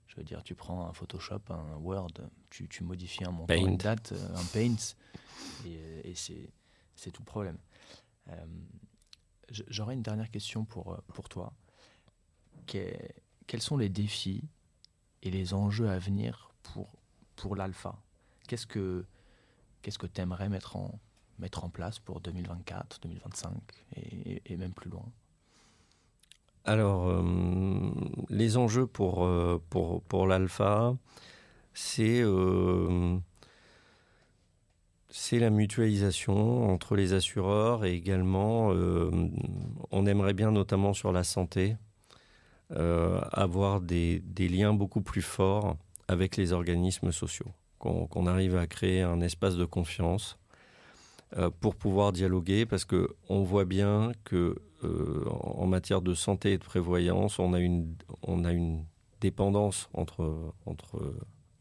Je 0.06 0.16
veux 0.16 0.22
dire, 0.22 0.42
tu 0.42 0.54
prends 0.54 0.86
un 0.86 0.92
Photoshop, 0.92 1.40
un 1.50 1.76
Word, 1.76 2.12
tu, 2.50 2.68
modifies 2.84 3.24
un 3.24 3.32
montant, 3.32 3.54
une 3.54 3.76
date, 3.76 4.14
un 4.34 4.44
Paint, 4.52 4.94
et, 5.66 6.14
c'est 6.14 7.10
tout 7.10 7.22
le 7.22 7.26
problème. 7.26 7.58
Euh, 8.28 8.46
j'aurais 9.50 9.94
une 9.94 10.02
dernière 10.02 10.30
question 10.30 10.64
pour, 10.64 10.98
pour 11.14 11.28
toi. 11.28 11.52
quels 12.66 13.62
sont 13.62 13.76
les 13.76 13.88
défis 13.88 14.44
et 15.22 15.30
les 15.30 15.54
enjeux 15.54 15.88
à 15.88 15.98
venir 15.98 16.52
pour, 16.62 16.88
pour 17.36 17.56
l'alpha? 17.56 17.96
Qu'est-ce 18.48 18.66
que 18.66 19.06
tu 19.82 20.20
aimerais 20.20 20.48
mettre 20.48 20.76
en, 20.76 20.98
mettre 21.38 21.64
en 21.64 21.68
place 21.68 21.98
pour 21.98 22.20
2024, 22.20 23.00
2025 23.02 23.52
et, 23.96 24.56
même 24.56 24.72
plus 24.72 24.90
loin? 24.90 25.06
Alors, 26.64 27.08
euh, 27.08 27.22
les 28.28 28.56
enjeux 28.56 28.86
pour, 28.86 29.24
euh, 29.24 29.62
pour, 29.70 30.02
pour 30.02 30.26
l'alpha, 30.26 30.96
c'est 31.74 32.20
euh, 32.22 33.18
c'est 35.08 35.38
la 35.38 35.50
mutualisation 35.50 36.70
entre 36.70 36.96
les 36.96 37.12
assureurs 37.12 37.84
et 37.84 37.92
également, 37.94 38.70
on 39.90 40.06
aimerait 40.06 40.34
bien 40.34 40.50
notamment 40.50 40.92
sur 40.92 41.12
la 41.12 41.24
santé, 41.24 41.76
avoir 42.70 43.80
des, 43.80 44.20
liens 44.38 44.74
beaucoup 44.74 45.00
plus 45.00 45.22
forts 45.22 45.76
avec 46.08 46.36
les 46.36 46.52
organismes 46.52 47.12
sociaux, 47.12 47.52
qu'on 47.78 48.26
arrive 48.26 48.56
à 48.56 48.66
créer 48.66 49.02
un 49.02 49.20
espace 49.20 49.56
de 49.56 49.64
confiance 49.64 50.38
euh, 51.36 51.50
pour 51.60 51.74
pouvoir 51.74 52.12
dialoguer 52.12 52.66
parce 52.66 52.84
que 52.84 53.08
on 53.28 53.42
voit 53.42 53.64
bien 53.64 54.12
que 54.22 54.56
euh, 54.84 55.24
en 55.28 55.66
matière 55.66 56.00
de 56.00 56.14
santé 56.14 56.52
et 56.52 56.58
de 56.58 56.62
prévoyance, 56.64 57.40
on 57.40 57.52
a 57.52 57.58
une, 57.58 57.96
on 58.22 58.44
a 58.44 58.52
une 58.52 58.84
dépendance 59.20 59.88
entre, 59.92 60.52
entre 60.66 61.14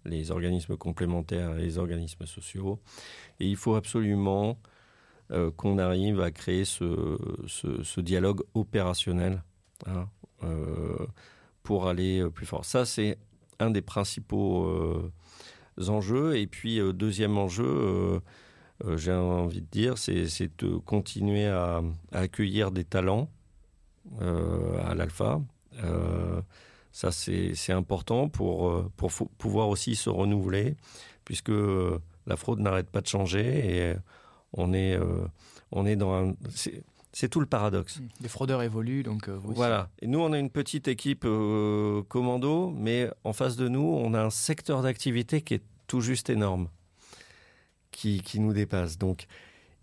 les 0.06 0.32
organismes 0.32 0.78
complémentaires 0.78 1.58
et 1.58 1.62
les 1.62 1.78
organismes 1.78 2.26
sociaux. 2.26 2.80
Et 3.40 3.48
il 3.48 3.56
faut 3.56 3.76
absolument 3.76 4.58
euh, 5.32 5.50
qu'on 5.52 5.80
arrive 5.80 6.22
à 6.22 6.30
créer 6.30 6.66
ce, 6.66 8.00
dialogue 8.00 8.44
opérationnel 8.54 9.44
hein, 9.88 10.08
euh, 10.44 11.08
pour 11.64 11.88
aller 11.88 12.24
plus 12.30 12.46
fort. 12.46 12.64
Ça, 12.64 12.86
c'est 12.86 13.18
un 13.60 13.72
des 13.72 13.82
principaux 13.82 14.68
euh, 14.68 15.12
enjeux. 15.88 16.38
Et 16.38 16.46
puis, 16.46 16.80
deuxième 16.94 17.38
enjeu, 17.40 18.22
j'ai 18.98 19.14
envie 19.14 19.62
de 19.62 19.68
dire, 19.68 19.98
c'est 19.98 20.52
de 20.60 20.78
continuer 20.78 21.48
à, 21.48 21.82
accueillir 22.12 22.70
des 22.72 22.84
talents 22.84 23.30
à 24.22 24.94
l'alpha. 24.94 25.42
Ça, 26.96 27.12
c'est 27.12 27.74
important 27.74 28.30
pour, 28.30 28.90
pour 28.96 29.12
pouvoir 29.38 29.68
aussi 29.68 29.98
se 29.98 30.10
renouveler, 30.10 30.78
puisque 31.26 31.52
la 32.26 32.38
fraude 32.38 32.62
n'arrête 32.62 32.90
pas 32.90 33.02
de 33.02 33.08
changer 33.08 33.42
et 33.44 33.96
on 34.54 34.72
est, 34.72 34.94
euh, 34.94 35.28
on 35.74 35.86
est 35.86 35.98
dans 35.98 36.14
un. 36.14 36.36
C'est 37.12 37.28
tout 37.28 37.42
le 37.42 37.48
paradoxe. 37.48 38.00
Mmh. 38.00 38.08
Les 38.22 38.30
fraudeurs 38.30 38.62
évoluent, 38.62 39.04
donc 39.04 39.28
euh, 39.28 39.38
voilà. 39.44 39.90
Et 40.02 40.08
nous, 40.08 40.20
on 40.20 40.32
a 40.32 40.40
une 40.40 40.50
petite 40.50 40.88
équipe 40.88 41.26
euh, 41.26 42.02
commando, 42.04 42.72
mais 42.72 43.10
en 43.26 43.34
face 43.34 43.58
de 43.58 43.68
nous, 43.68 43.82
on 43.82 44.14
a 44.14 44.22
un 44.22 44.30
secteur 44.30 44.82
d'activité 44.82 45.42
qui 45.42 45.56
est 45.56 45.64
tout 45.88 46.00
juste 46.00 46.30
énorme, 46.30 46.70
qui, 47.92 48.22
qui 48.22 48.40
nous 48.40 48.54
dépasse. 48.54 48.98
Donc, 48.98 49.28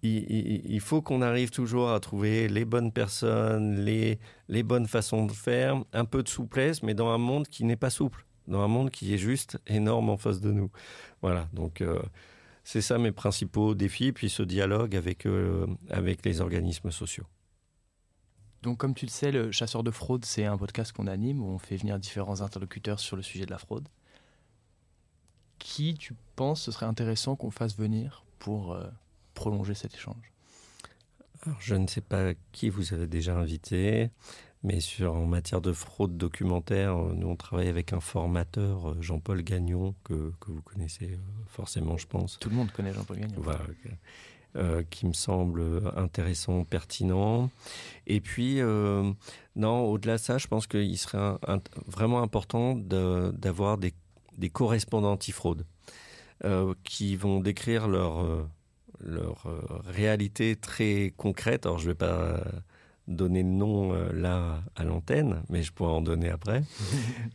il, 0.03 0.81
faut 0.81 1.01
qu'on 1.01 1.23
arrive 1.23 1.51
toujours 1.51 1.91
à 1.91 2.01
trouver 2.01 2.49
les 2.49 2.65
bonnes 2.65 2.93
personnes, 2.93 3.85
les, 3.85 4.19
bonnes 4.63 4.87
façons 4.87 5.27
de 5.27 5.33
faire, 5.33 5.83
un 5.93 6.05
peu 6.05 6.23
de 6.23 6.29
souplesse, 6.29 6.83
mais 6.83 6.95
dans 6.95 7.09
un 7.11 7.19
monde 7.19 7.47
qui 7.47 7.65
n'est 7.65 7.77
pas 7.77 7.91
souple, 7.91 8.27
dans 8.49 8.61
un 8.61 8.69
monde 8.69 8.91
qui 8.91 9.15
est 9.15 9.19
juste 9.19 9.59
énorme 9.67 10.11
en 10.11 10.17
face 10.17 10.41
de 10.41 10.51
nous. 10.51 10.71
Voilà. 11.21 11.49
Donc 11.53 11.83
c'est 12.65 12.81
ça 12.81 12.99
mes 12.99 13.13
principaux 13.13 13.75
défis, 13.75 14.13
puis 14.13 14.29
ce 14.29 14.43
dialogue 14.43 14.95
avec, 14.95 15.27
euh, 15.27 15.67
avec 15.91 16.25
les 16.25 16.41
organismes 16.41 16.91
sociaux. 16.91 17.27
Donc, 18.63 18.79
comme 18.79 18.95
tu 18.95 19.07
le 19.07 19.11
sais, 19.11 19.33
le 19.33 19.51
Chasseur 19.51 19.83
de 19.83 19.91
fraude, 19.91 20.25
c'est 20.25 20.45
un 20.45 20.57
podcast 20.57 20.93
qu'on 20.93 21.09
anime 21.09 21.43
où 21.43 21.47
on 21.47 21.59
fait 21.59 21.77
venir 21.77 21.99
différents 21.99 22.43
interlocuteurs 22.43 23.01
sur 23.01 23.17
le 23.17 23.23
sujet 23.23 23.45
de 23.45 23.51
la 23.51 23.59
fraude. 23.59 23.89
Qui, 25.59 25.95
tu 25.95 26.15
penses, 26.37 26.63
ce 26.63 26.71
serait 26.71 26.87
intéressant 26.87 27.35
qu'on 27.35 27.51
fasse 27.51 27.77
venir 27.77 28.25
pour 28.39 28.73
euh, 28.73 28.87
prolonger 29.35 29.75
cet 29.75 29.95
échange 29.95 30.33
Je 31.61 31.75
ne 31.75 31.87
sais 31.87 32.01
pas 32.01 32.35
qui 32.53 32.69
vous 32.69 32.95
avez 32.95 33.07
déjà 33.07 33.37
invité. 33.37 34.11
Mais 34.65 34.79
sur, 34.79 35.15
en 35.15 35.27
matière 35.27 35.61
de 35.61 35.73
fraude 35.73 36.17
documentaire, 36.17 36.97
euh, 36.97 37.15
nous 37.17 37.27
on 37.27 37.37
travaille 37.37 37.69
avec 37.69 37.93
un 37.93 38.01
formateur, 38.01 38.91
euh, 38.91 38.97
Jean-Paul 39.01 39.43
Gagnon, 39.43 39.95
que, 40.05 40.33
que, 40.39 40.53
vous 40.53 40.63
connaissez 40.63 41.13
euh, 41.13 41.17
forcément, 41.49 41.99
je 41.99 42.07
pense. 42.07 42.39
Tout 42.39 42.49
le 42.49 42.57
monde 42.57 42.71
connaît 42.71 42.93
Jean-Paul 42.93 43.19
Gagnon. 43.19 43.35
Voilà, 43.39 43.61
qui 44.91 45.07
me 45.07 45.15
semble 45.15 45.63
intéressant, 45.97 46.65
pertinent. 46.65 47.51
Et 48.07 48.21
puis, 48.21 48.61
non, 49.57 49.87
au-delà 49.87 50.17
de 50.17 50.21
ça, 50.21 50.37
je 50.37 50.47
pense 50.47 50.67
qu'il 50.67 50.99
serait 50.99 51.39
vraiment 51.87 52.23
important 52.23 52.77
d'avoir 52.77 53.79
des, 53.79 53.95
des, 54.37 54.51
correspondants 54.51 55.13
anti-fraude 55.13 55.65
qui 56.85 57.17
vont 57.17 57.41
décrire 57.41 57.89
leur, 57.89 58.47
leur 59.03 59.47
réalité 59.85 60.57
très 60.57 61.13
concrète. 61.17 61.67
Alors, 61.67 61.79
je 61.79 61.85
ne 61.85 61.91
vais 61.91 61.99
pas 61.99 62.43
donner 63.09 63.43
le 63.43 63.49
nom 63.49 63.93
euh, 63.93 64.13
là 64.13 64.63
à 64.77 64.85
l'antenne, 64.85 65.43
mais 65.49 65.63
je 65.63 65.73
pourrais 65.73 65.93
en 65.93 66.03
donner 66.03 66.31
après. 66.31 66.63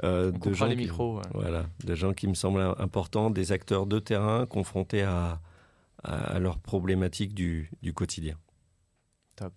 Euh, 0.04 0.32
de 0.32 0.54
gens 0.54 0.68
les 0.68 0.76
micros. 0.76 1.22
Voilà, 1.34 1.66
de 1.84 1.96
gens 1.96 2.14
qui 2.14 2.28
me 2.28 2.36
semblent 2.36 2.76
importants, 2.78 3.32
des 3.32 3.52
acteurs 3.52 3.88
de 3.88 3.98
terrain 3.98 4.46
confrontés 4.46 5.02
à, 5.02 5.42
à, 6.04 6.38
leurs 6.38 6.60
problématiques 6.60 7.34
du, 7.34 7.72
du, 7.82 7.94
quotidien. 7.94 8.38
Top. 9.36 9.54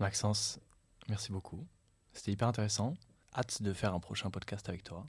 Maxence, 0.00 0.58
merci 1.08 1.32
beaucoup. 1.32 1.66
C'était 2.14 2.32
hyper 2.32 2.48
intéressant. 2.48 2.94
Hâte 3.36 3.62
de 3.62 3.74
faire 3.74 3.92
un 3.92 4.00
prochain 4.00 4.30
podcast 4.30 4.70
avec 4.70 4.84
toi. 4.84 5.06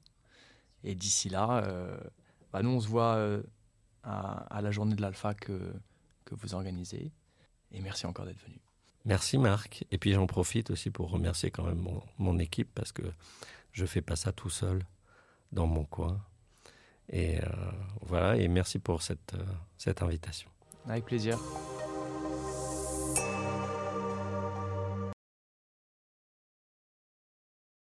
Et 0.83 0.93
d'ici 0.93 1.29
là, 1.29 1.63
euh, 1.63 1.97
bah 2.51 2.61
nous 2.61 2.71
on 2.71 2.81
se 2.81 2.89
voit 2.89 3.17
à, 4.03 4.57
à, 4.57 4.61
la 4.61 4.71
journée 4.71 4.95
de 4.95 5.01
l'Alpha 5.01 5.33
que, 5.33 5.73
que 6.35 6.41
vous 6.41 6.55
organisez. 6.55 7.11
Et 7.71 7.81
merci 7.81 8.05
encore 8.05 8.25
d'être 8.25 8.41
venu. 8.43 8.59
Merci 9.05 9.37
Marc. 9.37 9.85
Et 9.91 9.97
puis 9.97 10.13
j'en 10.13 10.27
profite 10.27 10.71
aussi 10.71 10.89
pour 10.89 11.09
remercier 11.09 11.51
quand 11.51 11.63
même 11.63 11.85
mon, 12.17 12.39
équipe 12.39 12.69
parce 12.73 12.91
que 12.91 13.03
je 13.71 13.85
fais 13.85 14.01
pas 14.01 14.15
ça 14.15 14.31
tout 14.31 14.49
seul 14.49 14.85
dans 15.51 15.67
mon 15.67 15.83
coin. 15.83 16.21
Et 17.09 17.39
euh, 17.39 17.47
voilà, 18.01 18.37
et 18.37 18.47
merci 18.47 18.79
pour 18.79 19.01
cette, 19.01 19.33
euh, 19.33 19.43
cette 19.77 20.01
invitation. 20.01 20.49
Avec 20.87 21.05
plaisir. 21.05 21.37